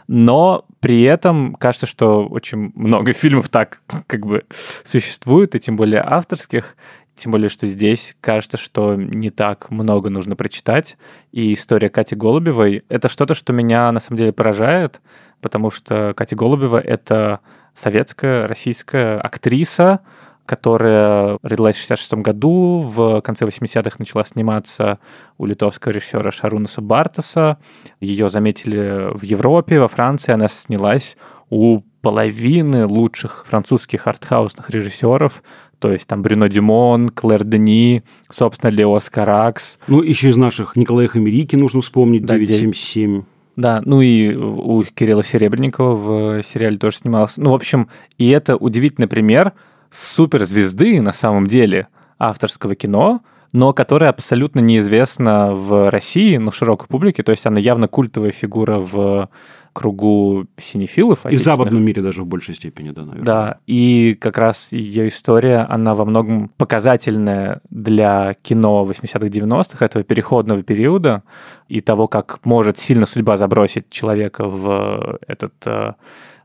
[0.07, 4.45] Но при этом кажется, что очень много фильмов так как бы
[4.83, 6.75] существует, и тем более авторских,
[7.15, 10.97] тем более, что здесь кажется, что не так много нужно прочитать.
[11.31, 15.01] И история Кати Голубевой— это что-то, что меня на самом деле поражает,
[15.41, 17.39] потому что Катя Голубева— это
[17.75, 20.01] советская, российская актриса,
[20.45, 24.99] которая родилась в 66 году, в конце 80-х начала сниматься
[25.37, 27.57] у литовского режиссера Шарунаса Бартаса.
[28.01, 30.33] Ее заметили в Европе, во Франции.
[30.33, 31.17] Она снялась
[31.49, 35.41] у половины лучших французских артхаусных режиссеров,
[35.79, 39.79] то есть там Брюно Дюмон, Клэр Дени, собственно, Лео Скаракс.
[39.87, 43.23] Ну, еще из наших Николая Хамерики нужно вспомнить, Да, 977.
[43.55, 47.41] Да, ну и у Кирилла Серебренникова в сериале тоже снимался.
[47.41, 49.53] Ну, в общем, и это удивительный пример
[49.93, 57.21] суперзвезды на самом деле авторского кино, но которая абсолютно неизвестна в России, ну, широкой публике.
[57.21, 59.29] То есть она явно культовая фигура в
[59.73, 61.25] кругу синефилов.
[61.25, 63.25] И в западном мире даже в большей степени, да, наверное.
[63.25, 70.03] Да, и как раз ее история, она во многом показательная для кино 80-х, 90-х, этого
[70.03, 71.23] переходного периода,
[71.67, 75.93] и того, как может сильно судьба забросить человека в этот э,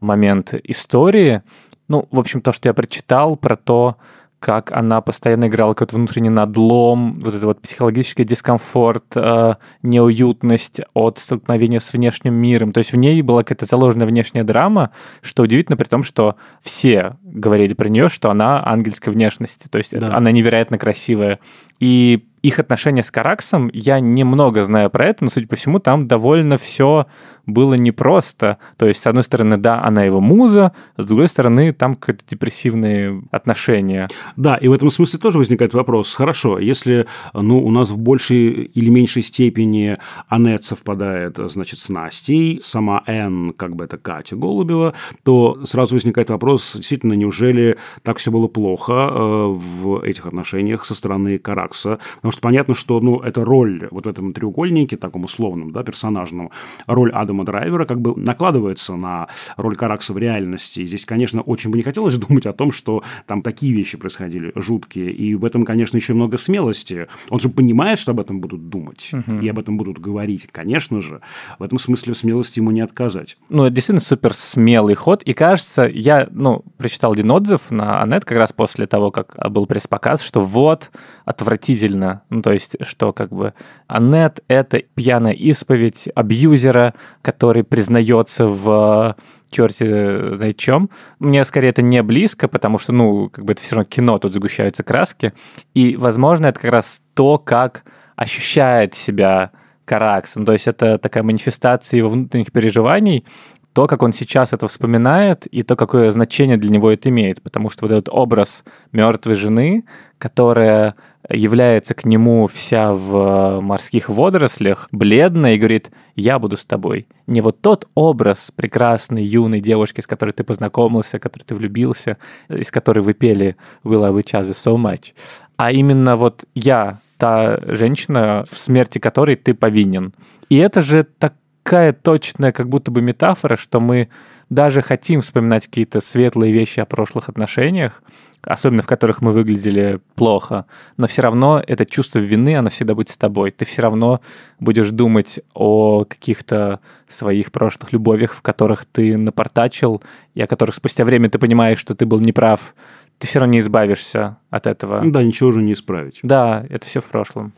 [0.00, 1.42] момент истории.
[1.88, 3.96] Ну, в общем, то, что я прочитал про то,
[4.40, 11.18] как она постоянно играла какой-то внутренний надлом, вот это вот психологический дискомфорт, э, неуютность от
[11.18, 12.72] столкновения с внешним миром.
[12.72, 14.90] То есть в ней была какая-то заложенная внешняя драма,
[15.22, 19.66] что удивительно, при том, что все говорили про нее, что она ангельской внешности.
[19.68, 20.16] То есть это- Да.
[20.16, 21.40] она невероятно красивая.
[21.80, 26.06] И их отношения с Караксом, я немного знаю про это, но, судя по всему, там
[26.06, 27.06] довольно все
[27.48, 28.58] было непросто.
[28.76, 33.22] То есть, с одной стороны, да, она его муза, с другой стороны, там какие-то депрессивные
[33.30, 34.08] отношения.
[34.36, 36.14] Да, и в этом смысле тоже возникает вопрос.
[36.14, 39.96] Хорошо, если ну, у нас в большей или меньшей степени
[40.28, 46.28] Аннет совпадает, значит, с Настей, сама Н, как бы это Катя Голубева, то сразу возникает
[46.28, 51.98] вопрос, действительно, неужели так все было плохо э, в этих отношениях со стороны Каракса?
[52.28, 56.50] Потому что понятно, что ну, эта роль вот в этом треугольнике, таком условном, да, персонажном,
[56.86, 60.80] роль Адама Драйвера как бы накладывается на роль Каракса в реальности.
[60.80, 64.52] И здесь, конечно, очень бы не хотелось думать о том, что там такие вещи происходили
[64.54, 65.10] жуткие.
[65.10, 67.06] И в этом, конечно, еще много смелости.
[67.30, 69.10] Он же понимает, что об этом будут думать
[69.40, 70.48] и об этом будут говорить.
[70.52, 71.22] Конечно же,
[71.58, 73.38] в этом смысле в смелости ему не отказать.
[73.48, 75.22] Ну, это действительно супер смелый ход.
[75.22, 79.64] И кажется, я, ну, прочитал один отзыв на Анет как раз после того, как был
[79.64, 80.90] пресс-показ, что вот,
[81.24, 82.17] отвратительно.
[82.30, 83.54] Ну, то есть, что как бы
[83.86, 89.16] Анет— это пьяная исповедь абьюзера, который признается в
[89.50, 90.90] черти знает чем.
[91.18, 94.34] Мне скорее это не близко, потому что, ну, как бы это все равно кино, тут
[94.34, 95.32] сгущаются краски.
[95.74, 97.84] И, возможно, это как раз то, как
[98.16, 99.52] ощущает себя
[99.84, 100.36] Каракс.
[100.36, 103.24] Ну, то есть это такая манифестация его внутренних переживаний,
[103.72, 107.42] то, как он сейчас это вспоминает, и то, какое значение для него это имеет.
[107.42, 109.84] Потому что вот этот образ мертвой жены,
[110.18, 110.94] которая
[111.28, 117.06] является к нему вся в морских водорослях, бледная, и говорит, я буду с тобой.
[117.26, 122.16] Не вот тот образ прекрасной юной девушки, с которой ты познакомился, которой ты влюбился,
[122.48, 125.12] из которой вы пели «We love each other so much»,
[125.56, 130.14] а именно вот я, та женщина, в смерти которой ты повинен.
[130.48, 134.08] И это же такая точная как будто бы метафора, что мы
[134.50, 138.02] даже хотим вспоминать какие-то светлые вещи о прошлых отношениях,
[138.42, 143.10] особенно в которых мы выглядели плохо, но все равно это чувство вины, оно всегда будет
[143.10, 143.50] с тобой.
[143.50, 144.20] Ты все равно
[144.58, 150.02] будешь думать о каких-то своих прошлых любовях, в которых ты напортачил,
[150.34, 152.74] и о которых спустя время ты понимаешь, что ты был неправ.
[153.18, 155.02] Ты все равно не избавишься от этого.
[155.04, 156.20] Да, ничего уже не исправить.
[156.22, 157.52] Да, это все в прошлом.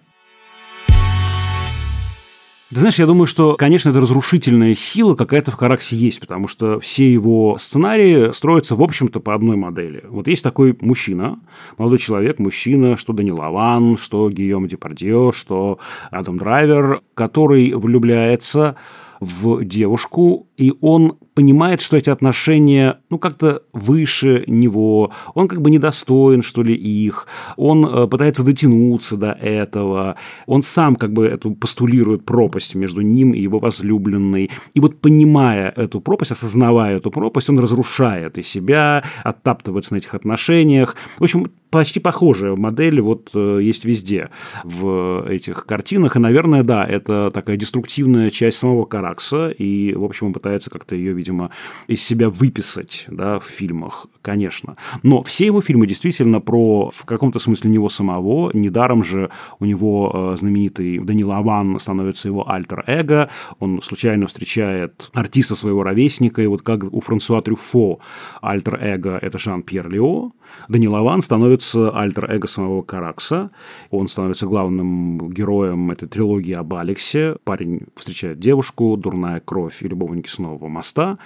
[2.70, 6.78] Ты знаешь, я думаю, что, конечно, это разрушительная сила какая-то в Караксе есть, потому что
[6.78, 10.04] все его сценарии строятся, в общем-то, по одной модели.
[10.08, 11.40] Вот есть такой мужчина,
[11.78, 15.80] молодой человек, мужчина, что Данил Аван, что Гийом Депардье, что
[16.12, 18.76] Адам Драйвер, который влюбляется
[19.18, 25.70] в девушку, и он понимает, что эти отношения, ну, как-то выше него, он как бы
[25.70, 31.52] недостоин, что ли, их, он э, пытается дотянуться до этого, он сам как бы эту
[31.52, 34.50] постулирует пропасть между ним и его возлюбленной.
[34.74, 40.14] И вот понимая эту пропасть, осознавая эту пропасть, он разрушает и себя, оттаптывается на этих
[40.14, 40.94] отношениях.
[41.18, 44.28] В общем, почти похожая модель вот э, есть везде
[44.64, 46.16] в этих картинах.
[46.16, 50.96] И, наверное, да, это такая деструктивная часть самого Каракса, и, в общем, он пытается как-то
[50.96, 51.50] ее, видимо,
[51.86, 54.76] из себя выписать да, в фильмах, конечно.
[55.02, 58.50] Но все его фильмы действительно про, в каком-то смысле, него самого.
[58.52, 63.30] Недаром же у него э, знаменитый Данила Аван становится его альтер-эго.
[63.58, 68.00] Он случайно встречает артиста своего ровесника, и вот как у Франсуа Трюфо
[68.42, 70.32] альтер-эго– это Жан-Пьер Лео,
[70.68, 73.50] Данил Аван становится альтер-эго самого Каракса.
[73.90, 77.36] Он становится главным героем этой трилогии об Алексе.
[77.44, 81.18] Парень встречает девушку, дурная кровь и любовники с нового моста.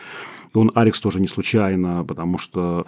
[0.52, 2.86] Он Алекс тоже не случайно, потому что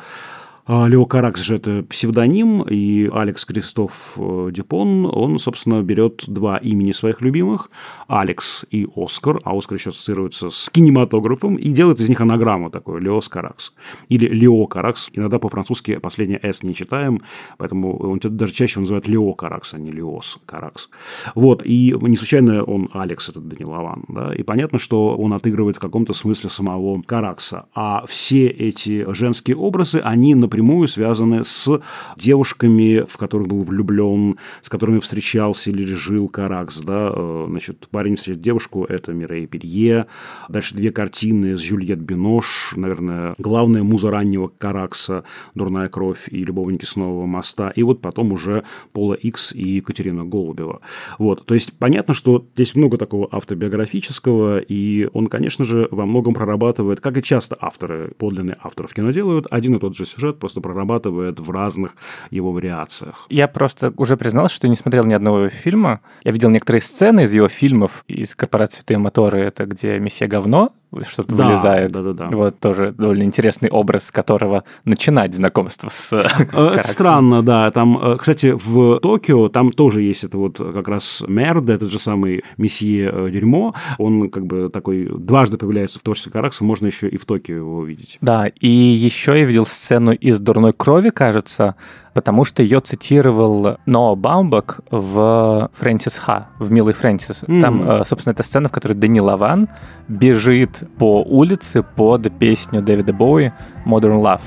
[0.68, 6.90] Лео Каракс же это псевдоним, и Алекс Кристоф э, Дюпон, он, собственно, берет два имени
[6.90, 7.70] своих любимых,
[8.08, 12.98] Алекс и Оскар, а Оскар еще ассоциируется с кинематографом, и делает из них анаграмму такую,
[12.98, 13.74] Леос Каракс.
[14.08, 17.22] Или Лео Каракс, иногда по-французски последнее «с» не читаем,
[17.58, 20.88] поэтому он даже чаще называют Лео Каракс, а не Леос Каракс.
[21.36, 25.76] Вот, и не случайно он Алекс, этот Данил Лаван, да, и понятно, что он отыгрывает
[25.76, 31.80] в каком-то смысле самого Каракса, а все эти женские образы, они, например, напрямую связаны с
[32.16, 36.80] девушками, в которых был влюблен, с которыми встречался или жил Каракс.
[36.80, 37.12] Да?
[37.14, 40.06] Э, значит, парень встречает девушку, это Мирей Перье.
[40.48, 46.86] Дальше две картины с Жюльет Бинош, наверное, главная муза раннего Каракса «Дурная кровь» и «Любовники
[46.86, 47.70] с нового моста».
[47.76, 50.80] И вот потом уже Пола Икс и Екатерина Голубева.
[51.18, 51.44] Вот.
[51.44, 57.00] То есть понятно, что здесь много такого автобиографического, и он, конечно же, во многом прорабатывает,
[57.00, 60.60] как и часто авторы, подлинные авторы в кино делают, один и тот же сюжет, просто
[60.60, 61.96] прорабатывает в разных
[62.30, 63.26] его вариациях.
[63.28, 66.00] Я просто уже признался, что не смотрел ни одного фильма.
[66.22, 70.72] Я видел некоторые сцены из его фильмов, из «Корпорации Святые моторы», это где месье говно,
[71.06, 71.90] что-то Да, вылезает.
[71.90, 72.28] да, да, да.
[72.30, 76.92] Вот тоже довольно интересный образ, с которого начинать знакомство с Э, Это Караксом.
[76.92, 77.70] странно, да.
[77.72, 81.98] Там, э, кстати, в Токио там тоже есть это вот как раз Мерд, этот же
[81.98, 83.74] самый месье э, Дерьмо.
[83.98, 87.78] Он как бы такой дважды появляется в творчестве Каракса, можно еще и в Токио его
[87.78, 88.18] увидеть.
[88.20, 91.74] Да, и еще я видел сцену из «Дурной крови», кажется,
[92.14, 97.40] потому что ее цитировал Ноа Баумбак в Фрэнсис Ха, в «Милый Фрэнсис».
[97.60, 97.90] Там, Мгм.
[97.90, 99.68] э, собственно, это сцена, в которой Данил Аван
[100.08, 103.52] бежит по улице под песню Дэвида Боуи
[103.84, 104.42] «Modern Love».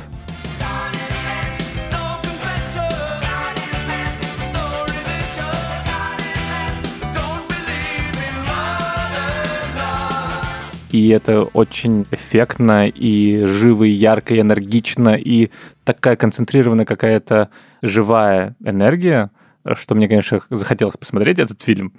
[10.91, 15.49] И это очень эффектно и живо, и ярко, и энергично, и
[15.83, 17.49] такая концентрированная какая-то
[17.81, 19.29] живая энергия,
[19.75, 21.93] что мне, конечно, захотелось посмотреть этот фильм,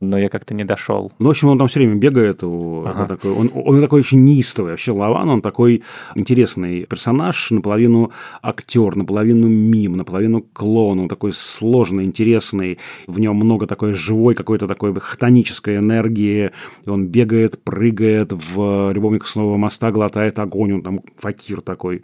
[0.00, 1.12] но я как-то не дошел.
[1.18, 2.42] Ну, в общем, он там все время бегает.
[2.44, 3.04] у- Ага.
[3.04, 4.72] это такой, он, он такой очень неистовый.
[4.72, 5.82] Вообще Лаван, он такой
[6.14, 8.10] интересный персонаж, наполовину
[8.42, 11.00] актер, наполовину мим, наполовину клоун.
[11.00, 12.78] Он такой сложный, интересный.
[13.06, 16.50] В нем много такой живой какой-то такой хтонической энергии.
[16.84, 20.72] И он бегает, прыгает в «Любовник с нового моста», глотает огонь.
[20.74, 22.02] Он там факир такой.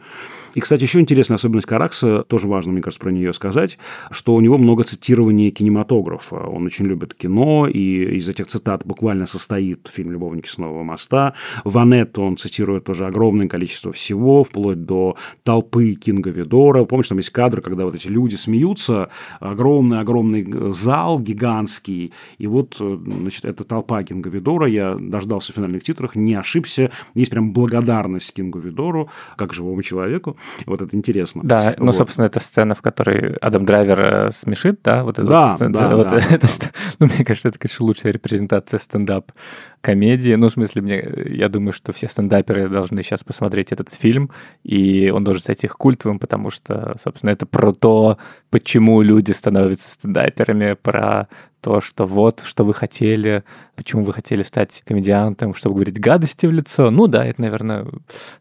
[0.55, 3.79] И, кстати, еще интересная особенность Каракса, тоже важно, мне кажется, про нее сказать,
[4.11, 6.37] что у него много цитирования кинематографа.
[6.37, 11.35] Он очень любит кино, и из этих цитат буквально состоит фильм «Любовники с нового моста».
[11.65, 16.85] Ванетту он цитирует тоже огромное количество всего, вплоть до толпы Кинга Видора.
[16.85, 19.09] Помнишь, там есть кадр, когда вот эти люди смеются,
[19.41, 25.83] огромный-огромный зал гигантский, и вот, э, значит, эта толпа Кинга Видора, я дождался в финальных
[25.83, 31.43] титрах, не ошибся, есть прям благодарность Кингу Видору, как живому человеку, вот это интересно.
[31.45, 31.97] Да, ну, Вот.
[31.97, 34.92] собственно, это сцена, в которой Адам Драйвер э, смешит, да?
[35.05, 36.71] Вот это Да, вот сцена- да, вот да, это да.
[36.99, 39.33] Ну, мне кажется, это, конечно, лучшая репрезентация стендап
[39.81, 40.35] комедии.
[40.35, 44.31] Ну, в смысле, мне, я думаю, что все стендаперы должны сейчас посмотреть этот фильм,
[44.63, 48.19] и он должен стать их культовым, потому что, собственно, это про то,
[48.51, 51.29] почему люди становятся стендаперами, про
[51.63, 53.45] то, что вот, что вы хотели,
[53.77, 56.91] почему вы хотели стать комедиантом, чтобы говорить гадости в лицо.
[56.91, 57.87] Ну да, это, наверное,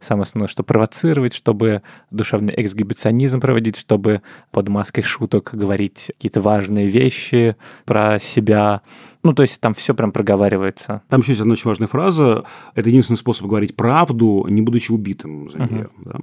[0.02, 6.88] самое основное, что провоцировать, чтобы душевный эксгибиционизм проводить, чтобы под маской шуток говорить какие-то важные
[6.90, 7.56] вещи
[7.86, 8.82] про себя.
[9.24, 11.04] Ну, то есть там все прям проговаривается.
[11.08, 12.44] Там еще есть одна очень важная фраза.
[12.74, 15.90] Это единственный способ говорить правду, не будучи убитым за нее.
[16.00, 16.20] да.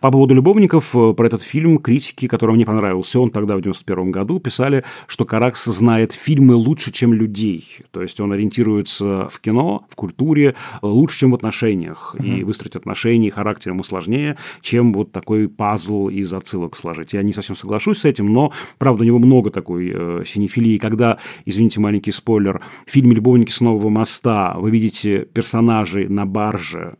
[0.00, 4.10] По поводу любовников, э, про этот фильм критики, которым мне понравился, он тогда в 91
[4.10, 7.64] году, писали, что Каракс знает фильмы лучше, чем людей.
[7.90, 12.14] То есть он ориентируется в кино, в культуре э, лучше, чем в отношениях.
[12.22, 17.14] И выстроить отношения характер ему сложнее, чем вот такой пазл из отсылок сложить.
[17.14, 20.78] Я не совсем соглашусь с этим, но, правда, у него много такой э, синефилии.
[20.78, 26.94] Когда, извините, маленький спойлер, в фильме «Любовники с Нового моста» вы видите персонажей на барже,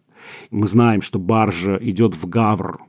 [0.51, 2.81] мы знаем, что баржа идет в Гавр,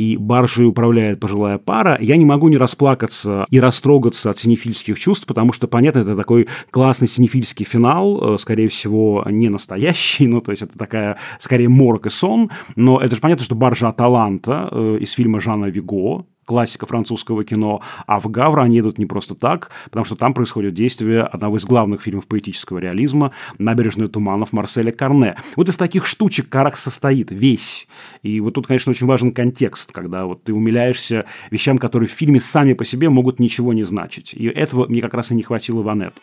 [0.00, 5.26] и баржей управляет пожилая пара, я не могу не расплакаться и растрогаться от синефильских чувств,
[5.26, 10.52] потому что, понятно, это такой классный синефильский финал, э, скорее всего, не настоящий, ну, то
[10.52, 14.98] есть это такая, скорее, морок и сон, но это же понятно, что баржа Аталанта э,
[15.02, 19.70] из фильма Жана Виго, классика французского кино, а в Гавр они едут не просто так,
[19.84, 25.36] потому что там происходит действие одного из главных фильмов поэтического реализма «Набережная туманов» Марселя Карне.
[25.54, 27.86] Вот из таких штучек Каракс состоит весь.
[28.24, 32.40] И вот тут, конечно, очень важен контекст, когда вот ты умиляешься вещам, которые в фильме
[32.40, 34.34] сами по себе могут ничего не значить.
[34.34, 36.20] И этого мне как раз и не хватило в Анет.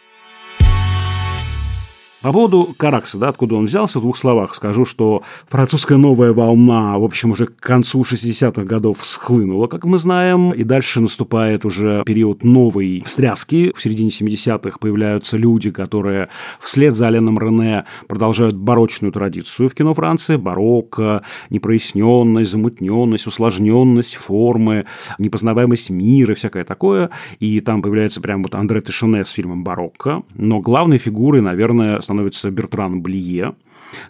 [2.22, 6.97] По поводу Каракса, да, откуда он взялся, в двух словах скажу, что французская новая волна,
[6.97, 12.03] в общем, уже к концу 60-х годов схлынула, как мы знаем, и дальше наступает уже
[12.05, 13.72] период новой встряски.
[13.76, 19.93] В середине 70-х появляются люди, которые вслед за Аленом Рене продолжают барочную традицию в кино
[19.93, 20.38] Франции.
[20.38, 24.86] Барокко, непроясненность, замутненность, усложненность формы,
[25.20, 27.11] непознаваемость мира, всякое такое.
[27.39, 30.24] И там появляется прям вот Андре Тишине с фильмом «Барокко».
[30.34, 33.53] Но главной фигурой, наверное, становится Бертран Блие,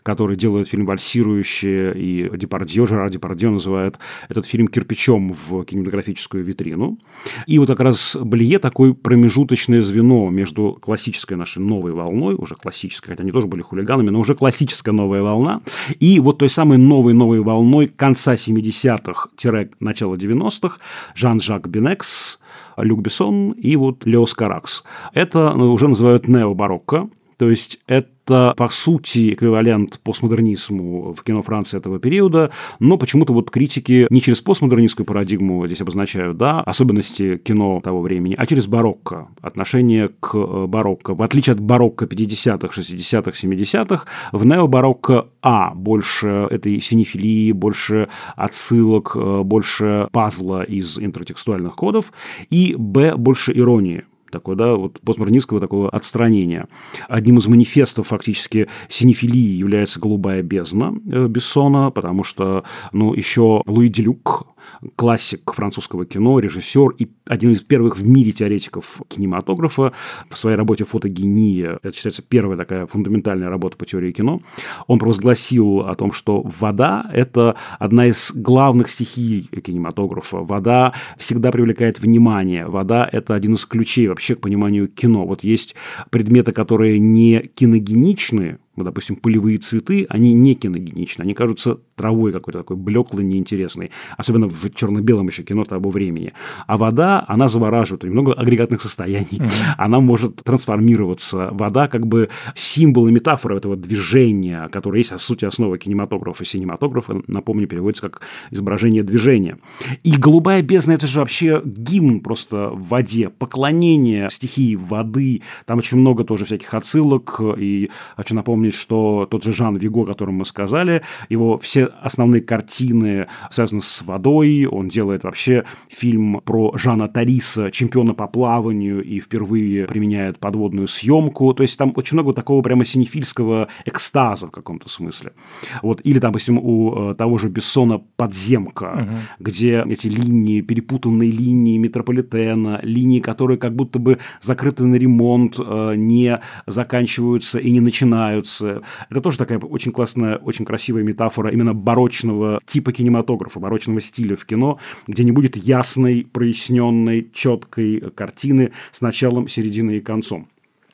[0.04, 3.98] который делает фильм «Вальсирующие», и Депардье, Жерар Депардье называет
[4.30, 7.00] этот фильм кирпичом в кинематографическую витрину.
[7.48, 13.10] И вот как раз Блие такое промежуточное звено между классической нашей новой волной, уже классической,
[13.10, 15.62] хотя они тоже были хулиганами, но уже классическая новая волна,
[16.00, 20.78] и вот той самой новой-новой волной конца 70-х-начала 90-х
[21.16, 22.38] Жан-Жак Бенекс,
[22.78, 24.84] Люк Бессон и вот Леос Каракс.
[25.14, 32.00] Это уже называют необарокко, то есть это, по сути, эквивалент постмодернизму в кино Франции этого
[32.00, 38.02] периода, но почему-то вот критики не через постмодернистскую парадигму здесь обозначают, да, особенности кино того
[38.02, 41.14] времени, а через барокко, отношение к э, барокко.
[41.14, 49.12] В отличие от барокко 50-х, 60-х, 70-х, в необарокко А больше этой синефилии, больше отсылок,
[49.16, 52.12] э, больше пазла из интертекстуальных кодов,
[52.50, 56.67] и Б больше иронии такое, да, вот постмодернистского такого отстранения.
[57.07, 63.89] Одним из манифестов фактически синефилии является «Голубая бездна» э, Бессона, потому что, ну, еще Луи
[63.89, 64.47] Делюк,
[64.95, 69.93] классик французского кино, режиссер и один из первых в мире теоретиков кинематографа
[70.30, 74.41] в своей работе «Фотогения», это считается первая такая фундаментальная работа по теории кино,
[74.88, 80.38] он провозгласил о том, что вода– это одна из главных стихий кинематографа.
[80.38, 82.68] Вода всегда привлекает внимание.
[82.68, 85.26] Вода– это один из ключей вообще к пониманию кино.
[85.26, 85.76] Вот есть
[86.09, 92.59] предметы, которые не киногеничны, вот, допустим, полевые цветы, они не киногеничны, они кажутся травой какой-то
[92.59, 96.34] такой блеклой, неинтересной, особенно в черно-белом еще кино того времени.
[96.67, 99.73] А вода, она завораживает, у нее много агрегатных состояний, mm-hmm.
[99.78, 101.49] она может трансформироваться.
[101.51, 106.45] Вода как бы символ и метафора этого движения, которое есть, по сути, основа кинематографа.
[106.45, 108.21] Синематографа, напомню, переводится как
[108.51, 109.57] изображение движения.
[110.03, 115.97] И «Голубая бездна»— это же вообще гимн просто в воде, поклонение стихии воды, там очень
[115.97, 120.45] много тоже всяких отсылок, и хочу напомнить, что тот же Жан Виго, о котором мы
[120.45, 124.65] сказали, его все основные картины связаны с водой.
[124.65, 131.53] Он делает вообще фильм про Жана Тариса, чемпиона по плаванию, и впервые применяет подводную съемку.
[131.53, 135.34] То есть там очень много такого прямо синефильского экстаза в каком-то смысле.
[135.82, 136.01] Вот.
[136.03, 139.15] Или, допустим, у того же Бессона «Подземка», угу.
[139.39, 146.39] где эти линии, перепутанные линии метрополитена, линии, которые как будто бы закрыты на ремонт, не
[146.65, 148.57] заканчиваются и не начинаются.
[148.62, 154.45] Это тоже такая очень классная, очень красивая метафора именно барочного типа кинематографа, барочного стиля в
[154.45, 160.47] кино, где не будет ясной, проясненной, четкой картины с началом, серединой и концом.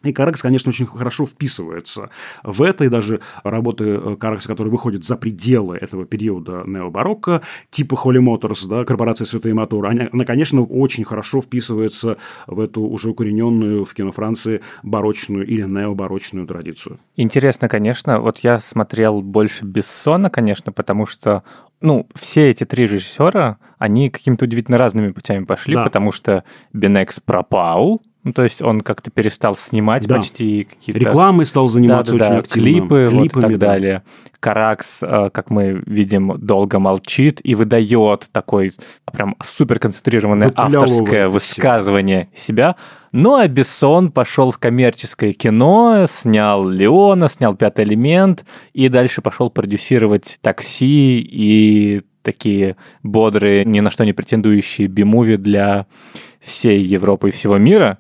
[0.04, 2.10] И Каракс, конечно, очень хорошо вписывается
[2.44, 7.42] в это, и даже работы э, Каракса, которые выходят за пределы этого периода необарокко,
[7.72, 12.82] типа Холли Моторс, да, корпорация «Святые моторы», она, она, конечно, очень хорошо вписывается в эту
[12.82, 17.00] уже укорененную в кино Франции барочную или необарочную традицию.
[17.16, 18.20] Интересно, конечно.
[18.20, 21.44] Вот я смотрел больше Бессона, конечно, потому что
[21.82, 25.84] ну, все эти три режиссера, они какими-то удивительно разными путями пошли, Да.
[25.84, 30.16] потому что Бенекс пропал, ну, то есть он как-то перестал снимать Да.
[30.16, 31.00] почти какие-то...
[31.00, 32.66] Рекламой стал заниматься Да-да-да, очень активно.
[32.66, 33.68] клипы, вот и Клипами, так да.
[33.68, 34.04] далее.
[34.40, 38.72] Каракс, э, как мы видим, долго молчит и выдает такой
[39.12, 42.76] прям супер концентрированное Выплевывает авторское высказывание себя.
[43.12, 49.50] Ну, а Бессон пошел в коммерческое кино, снял Леона, снял Пятый элемент и дальше пошел
[49.50, 55.86] продюсировать такси и такие бодрые, ни на что не претендующие би-муви для
[56.44, 58.00] всей Европы и всего мира.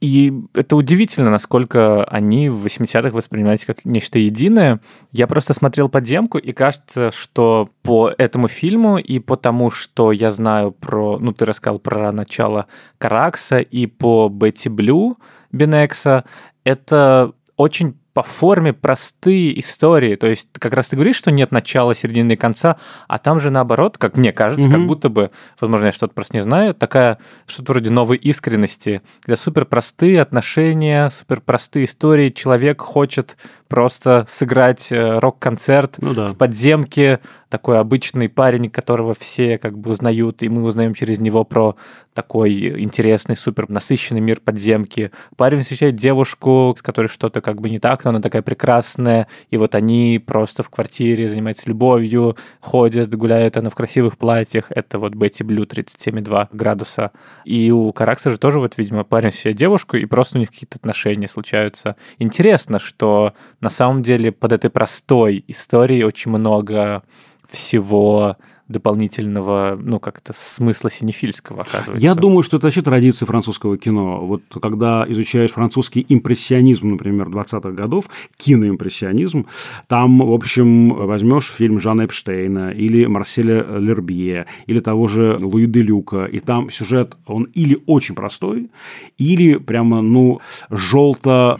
[0.00, 4.80] И это удивительно, насколько они в 80-х воспринимались как нечто единое.
[5.12, 10.30] Я просто смотрел подземку, и кажется, что по этому фильму и по тому, что я
[10.30, 11.18] знаю про...
[11.18, 12.66] Ну, ты рассказал про начало
[12.98, 15.16] Каракса и по Бетти Блю
[15.52, 16.24] Бенекса,
[16.64, 20.14] это очень по форме простые истории.
[20.14, 22.76] То есть как раз ты говоришь, что нет начала, середины и конца,
[23.08, 24.86] а там же наоборот, как мне кажется, как Мгм.
[24.86, 29.64] будто бы, возможно, я что-то просто не знаю, такая что-то вроде новой искренности, где супер
[29.66, 32.30] простые отношения, супер простые истории.
[32.30, 33.36] Человек хочет
[33.68, 36.28] просто сыграть э, рок-концерт Ну да.
[36.28, 41.42] в подземке, такой обычный парень, которого все как бы узнают, и мы узнаем через него
[41.44, 41.74] про
[42.14, 45.10] такой интересный, супер насыщенный мир подземки.
[45.36, 49.56] Парень встречает девушку, с которой что-то как бы не так, но она такая прекрасная, и
[49.56, 54.66] вот они просто в квартире занимаются любовью, ходят, гуляют, она в красивых платьях.
[54.70, 57.10] Это вот Бетти Блю 37,2 градуса.
[57.44, 60.76] И у Каракса же тоже вот, видимо, парень встречает девушку, и просто у них какие-то
[60.76, 61.96] отношения случаются.
[62.18, 67.02] Интересно, что на самом деле под этой простой историей очень много
[67.48, 68.36] всего
[68.68, 72.04] дополнительного, ну, как-то смысла синефильского, оказывается.
[72.04, 74.24] Я думаю, что это вообще традиция французского кино.
[74.24, 79.46] Вот когда изучаешь французский импрессионизм, например, 20-х годов, киноимпрессионизм,
[79.86, 85.82] там, в общем, возьмешь фильм Жана Эпштейна или Марселя Лербье, или того же Луи де
[85.82, 88.70] Люка, и там сюжет, он или очень простой,
[89.18, 90.40] или прямо, ну,
[90.70, 91.58] желто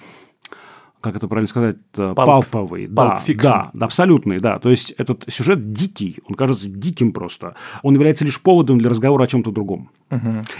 [1.05, 3.43] как это правильно сказать, Pulp- палповый, да, Pulp Fiction.
[3.43, 4.59] да, да, абсолютный, да.
[4.59, 7.55] То есть этот сюжет дикий, он кажется диким просто.
[7.83, 9.91] Он является лишь поводом для разговора о чем-то другом.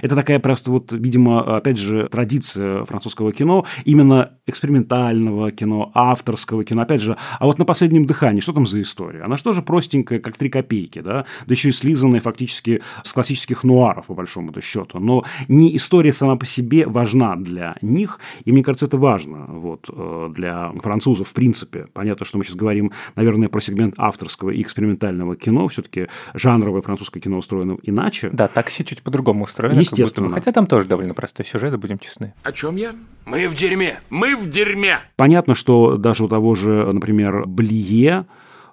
[0.03, 6.83] Это такая просто вот, видимо, опять же, традиция французского кино, именно экспериментального кино, авторского кино.
[6.83, 9.23] Опять же, а вот на последнем дыхании, что там за история?
[9.23, 11.25] Она же тоже простенькая, как три копейки, да?
[11.47, 14.99] Да еще и слизанная фактически с классических нуаров, по большому счету.
[14.99, 19.89] Но не история сама по себе важна для них, и мне кажется, это важно вот,
[19.89, 21.87] э, для французов в принципе.
[21.93, 25.69] Понятно, что мы сейчас говорим, наверное, про сегмент авторского и экспериментального кино.
[25.69, 28.31] Все-таки жанровое французское кино устроено иначе.
[28.33, 29.77] Да, такси чуть по-другому устроено.
[29.77, 30.03] как будто бы.
[30.03, 30.31] Естественно.
[30.31, 32.35] Хотя там тоже довольно простой сюжет, будем честны.
[32.43, 32.95] О чем я?
[33.25, 34.01] Мы в дерьме.
[34.11, 34.99] Мы в дерьме.
[35.17, 38.27] Понятно, что даже у того же, например, Блие,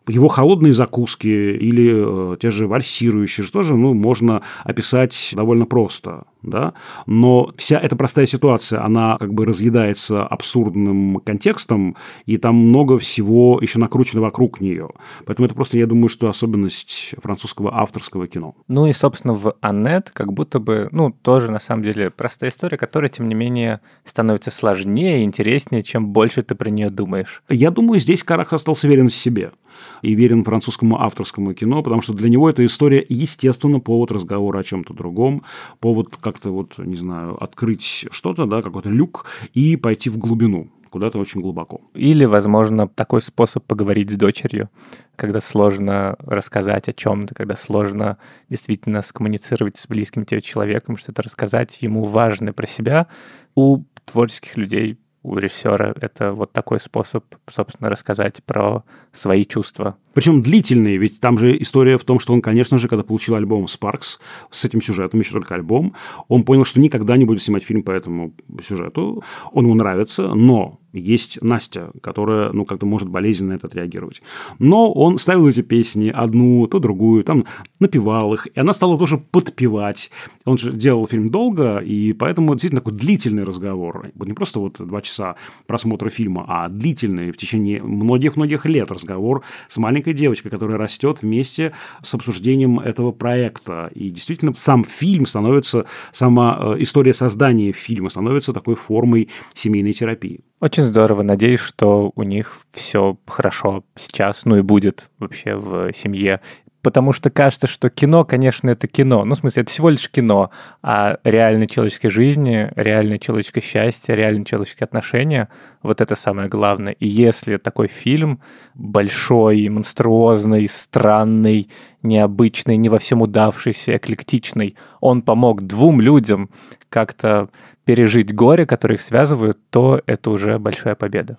[0.07, 6.25] его холодные закуски или э, те же вальсирующие, что же, ну, можно описать довольно просто,
[6.41, 6.73] да,
[7.05, 11.95] но вся эта простая ситуация, она как бы разъедается абсурдным контекстом,
[12.25, 14.89] и там много всего еще накручено вокруг нее.
[15.25, 18.55] Поэтому это просто, я думаю, что особенность французского авторского кино.
[18.67, 22.77] Ну и, собственно, в Аннет как будто бы, ну, тоже на самом деле простая история,
[22.77, 27.43] которая, тем не менее, становится сложнее и интереснее, чем больше ты про нее думаешь.
[27.49, 29.51] Я думаю, здесь Каракс остался верен себе
[30.01, 34.63] и верен французскому авторскому кино, потому что для него эта история, естественно, повод разговора о
[34.63, 35.43] чем-то другом,
[35.79, 41.17] повод как-то вот, не знаю, открыть что-то, да, какой-то люк и пойти в глубину, куда-то
[41.17, 41.81] очень глубоко.
[41.93, 44.69] Или, возможно, такой способ поговорить с дочерью,
[45.15, 48.17] когда сложно рассказать о чем-то, когда сложно
[48.49, 53.07] действительно скоммуницировать с близким тебе человеком, что-то рассказать ему важное про себя.
[53.55, 59.97] У творческих людей у режиссера это вот такой способ, собственно, рассказать про свои чувства.
[60.13, 63.65] Причем длительный, ведь там же история в том, что он, конечно же, когда получил альбом
[63.65, 64.19] Sparks
[64.49, 65.95] с этим сюжетом, еще только альбом,
[66.27, 69.23] он понял, что никогда не будет снимать фильм по этому сюжету.
[69.51, 74.21] Он ему нравится, но есть Настя, которая, ну, как-то может болезненно на это отреагировать.
[74.59, 77.45] Но он ставил эти песни одну, то другую, там
[77.79, 80.11] напевал их, и она стала тоже подпевать.
[80.45, 84.11] Он же делал фильм долго, и поэтому действительно такой длительный разговор.
[84.15, 85.35] Вот не просто вот два часа
[85.67, 91.73] просмотра фильма, а длительный в течение многих-многих лет разговор с маленькой девочкой, которая растет вместе
[92.01, 93.91] с обсуждением этого проекта.
[93.93, 100.41] И действительно, сам фильм становится, сама э, история создания фильма становится такой формой семейной терапии.
[100.59, 101.21] Очень здорово.
[101.21, 106.41] Надеюсь, что у них все хорошо сейчас, ну и будет вообще в семье.
[106.81, 109.23] Потому что кажется, что кино, конечно, это кино.
[109.23, 110.49] Ну, в смысле, это всего лишь кино.
[110.81, 115.49] А реальной человеческой жизни, реальное человеческое счастье, реальные человеческие отношения—
[115.83, 116.93] вот это самое главное.
[116.93, 118.41] И если такой фильм
[118.73, 121.69] большой, монструозный, странный,
[122.01, 126.49] необычный, не во всем удавшийся, эклектичный, он помог двум людям
[126.89, 127.49] как-то
[127.85, 131.37] пережить горе, которые их связывают, то это уже большая победа.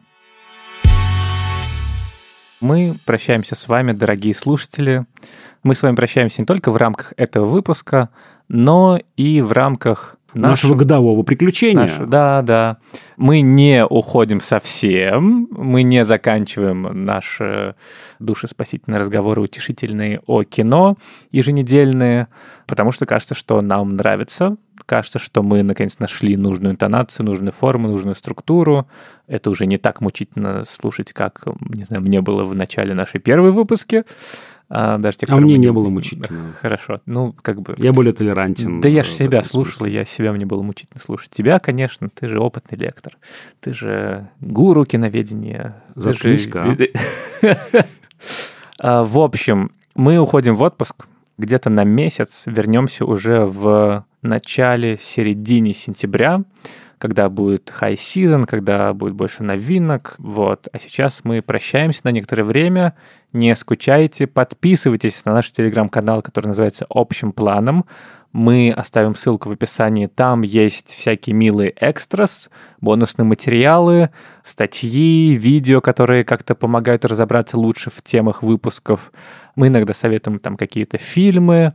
[2.63, 5.05] Мы прощаемся с вами, дорогие слушатели.
[5.65, 8.11] Мы с вами прощаемся не только в рамках этого выпуска,
[8.47, 11.83] но и в рамках Нашего годового приключения.
[11.83, 12.77] Наше- да, да.
[13.17, 17.75] Мы не уходим совсем, мы не заканчиваем наши
[18.19, 20.97] душеспасительные разговоры утешительные о кино
[21.31, 22.29] еженедельные,
[22.67, 24.57] потому что кажется, что нам нравится,
[24.87, 28.89] кажется, что мы наконец нашли нужную интонацию, нужную форму, нужную структуру.
[29.27, 33.51] Это уже не так мучительно слушать, как, не знаю, мне было в начале нашей первой
[33.53, 34.05] выпуски.
[34.75, 36.55] А, даже те, А мне не было мучительно.
[36.63, 37.03] Хорошо.
[37.05, 37.75] Ну, как бы...
[37.77, 38.81] Я более толерантен.
[38.81, 39.95] Да я э, же в себя слушал, смысле.
[39.95, 41.31] я себя мне было мучительно слушать.
[41.31, 43.19] Тебя, конечно, ты же опытный лектор.
[43.61, 45.83] Ты же гуру киноведения.
[45.95, 46.77] Заткнись-ка.
[48.79, 51.07] А, В общем, мы уходим в отпуск
[51.39, 56.43] где-то на месяц, вернемся уже в начале, середине сентября,
[57.03, 60.15] когда будет high season, когда будет больше новинок.
[60.19, 60.69] Вот.
[60.73, 62.95] А сейчас мы прощаемся на некоторое время.
[63.33, 67.87] Не скучайте, подписывайтесь на наш телеграм-канал, который называется «Общим планом».
[68.33, 70.07] Мы оставим ссылку в описании.
[70.07, 72.51] Там есть всякие милые экстрас,
[72.81, 74.11] бонусные материалы,
[74.45, 79.11] статьи, видео, которые как-то помогают разобраться лучше в темах выпусков.
[79.57, 81.71] Мы иногда советуем там какие-то фильмы,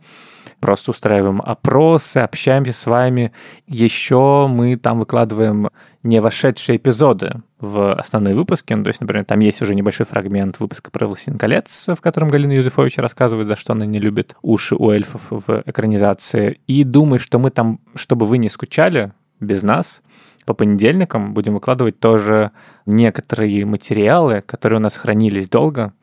[0.59, 3.31] просто устраиваем опросы, общаемся с вами.
[3.67, 5.69] Еще мы там выкладываем
[6.03, 8.73] не вошедшие эпизоды в основные выпуски.
[8.73, 12.29] Ну, то есть, например, там есть уже небольшой фрагмент выпуска про «Властелин колец», в котором
[12.29, 16.59] Галина Юзефович рассказывает, за что она не любит уши у эльфов в экранизации.
[16.67, 20.01] И думаю, что мы там, чтобы вы не скучали без нас,
[20.45, 22.51] по понедельникам будем выкладывать тоже
[22.85, 25.93] некоторые материалы, которые у нас хранились долго,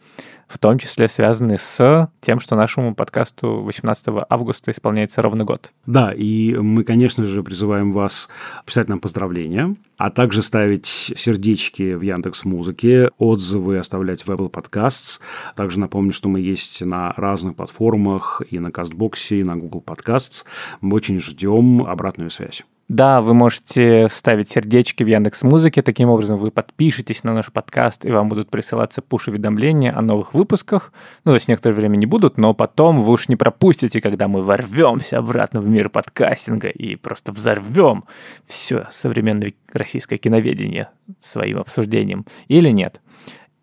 [0.46, 5.72] в том числе связанные с тем, что нашему подкасту 18 августа исполняется ровно год.
[5.86, 8.28] Да, и мы, конечно же, призываем вас
[8.64, 15.20] писать нам поздравления, а также ставить сердечки в Яндекс Музыке, отзывы оставлять в Apple Podcasts.
[15.56, 20.44] Также напомню, что мы есть на разных платформах и на Кастбоксе, и на Google Podcasts.
[20.80, 22.64] Мы очень ждем обратную связь.
[22.88, 25.80] Да, вы можете ставить сердечки в Яндекс Музыке.
[25.80, 30.92] Таким образом, вы подпишетесь на наш подкаст, и вам будут присылаться пуш-уведомления о новых выпусках.
[31.24, 34.42] Ну, то есть некоторое время не будут, но потом вы уж не пропустите, когда мы
[34.42, 38.04] ворвемся обратно в мир подкастинга и просто взорвем
[38.46, 40.90] все современное российское киноведение
[41.22, 42.26] своим обсуждением.
[42.48, 43.00] Или нет.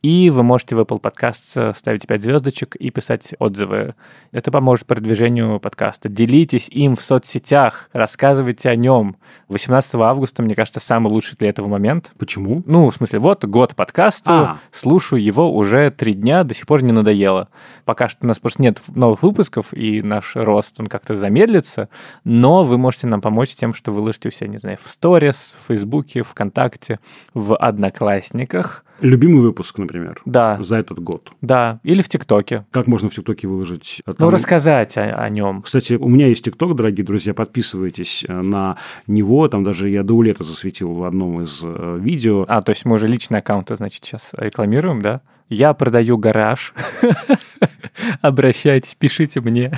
[0.02, 3.94] И вы можете в Apple Podcast ставить 5 звездочек и писать отзывы.
[4.32, 6.10] Это поможет продвижению подкаста.
[6.10, 9.18] Делитесь им в соцсетях, рассказывайте о нем.
[9.50, 12.14] 18 августа, мне кажется, самый лучший для этого момент.
[12.18, 12.64] Почему?
[12.66, 14.58] Ну, в смысле, вот год подкасту, А.
[14.72, 17.50] слушаю его уже три дня, до сих пор не надоело.
[17.86, 21.90] Пока что у нас просто нет новых выпусков, и наш рост, он как-то замедлится,
[22.24, 25.68] но вы можете нам помочь тем, что выложите у себя, не знаю, в сторис, в
[25.68, 27.00] Фейсбуке, ВКонтакте,
[27.36, 28.84] в Одноклассниках.
[29.02, 31.32] Любимый выпуск, например, Да, за этот год.
[31.42, 32.66] да, или в ТикТоке.
[32.72, 34.02] Как можно в ТикТоке выложить?
[34.06, 35.62] Ну, Там- рассказать о, о нем.
[35.64, 38.78] Кстати, у меня есть ТикТок, дорогие друзья, подписывайтесь э, на
[39.08, 39.48] него.
[39.48, 42.46] Там даже я до лета засветил в одном из э, видео.
[42.48, 45.22] А, то есть мы уже личные аккаунты, значит, сейчас рекламируем, да?
[45.52, 46.74] Я продаю гараж.
[48.22, 49.78] Обращайтесь, пишите мне.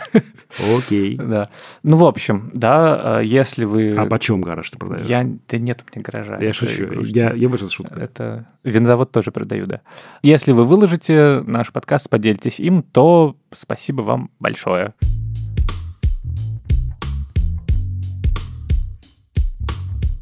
[0.78, 1.20] Окей.
[1.34, 1.50] Да.
[1.82, 3.96] Ну, в общем, да, э, если вы...
[3.96, 5.08] А почем гараж ты продаешь?
[5.08, 5.28] Я...
[5.50, 6.38] Да нет у меня гаража.
[6.40, 7.02] Я шучу.
[7.06, 8.00] Я, я больше шутка.
[8.00, 9.82] Это винзавод тоже продаю, да.
[10.22, 14.94] Если вы выложите наш подкаст, поделитесь им, то спасибо вам большое.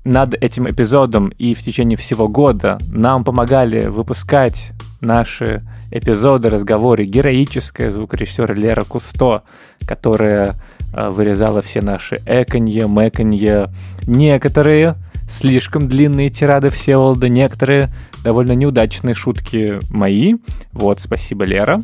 [0.06, 4.72] Над этим эпизодом и в течение всего года нам помогали выпускать
[5.02, 9.44] наши эпизоды, разговоры героическая звукорежиссер Лера Кусто,
[9.86, 10.56] которая
[10.94, 13.70] э, вырезала все наши эконье, мэконье,
[14.08, 14.96] некоторые
[15.30, 17.90] слишком длинные тирады Всеволода, некоторые
[18.24, 20.36] довольно неудачные шутки мои.
[20.72, 21.80] Вот, спасибо, Лера.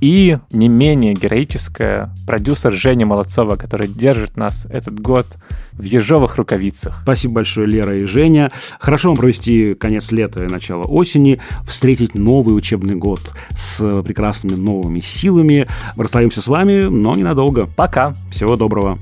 [0.00, 5.26] И не менее героическая продюсер Женя Молодцова, который держит нас этот год
[5.72, 7.00] в ежовых рукавицах.
[7.02, 8.50] Спасибо большое, Лера и Женя.
[8.78, 13.20] Хорошо вам провести конец лета и начало осени, встретить новый учебный год
[13.50, 15.68] с прекрасными новыми силами.
[15.96, 17.68] Расстаемся с вами, но ненадолго.
[17.76, 18.14] Пока!
[18.30, 18.98] Всего доброго.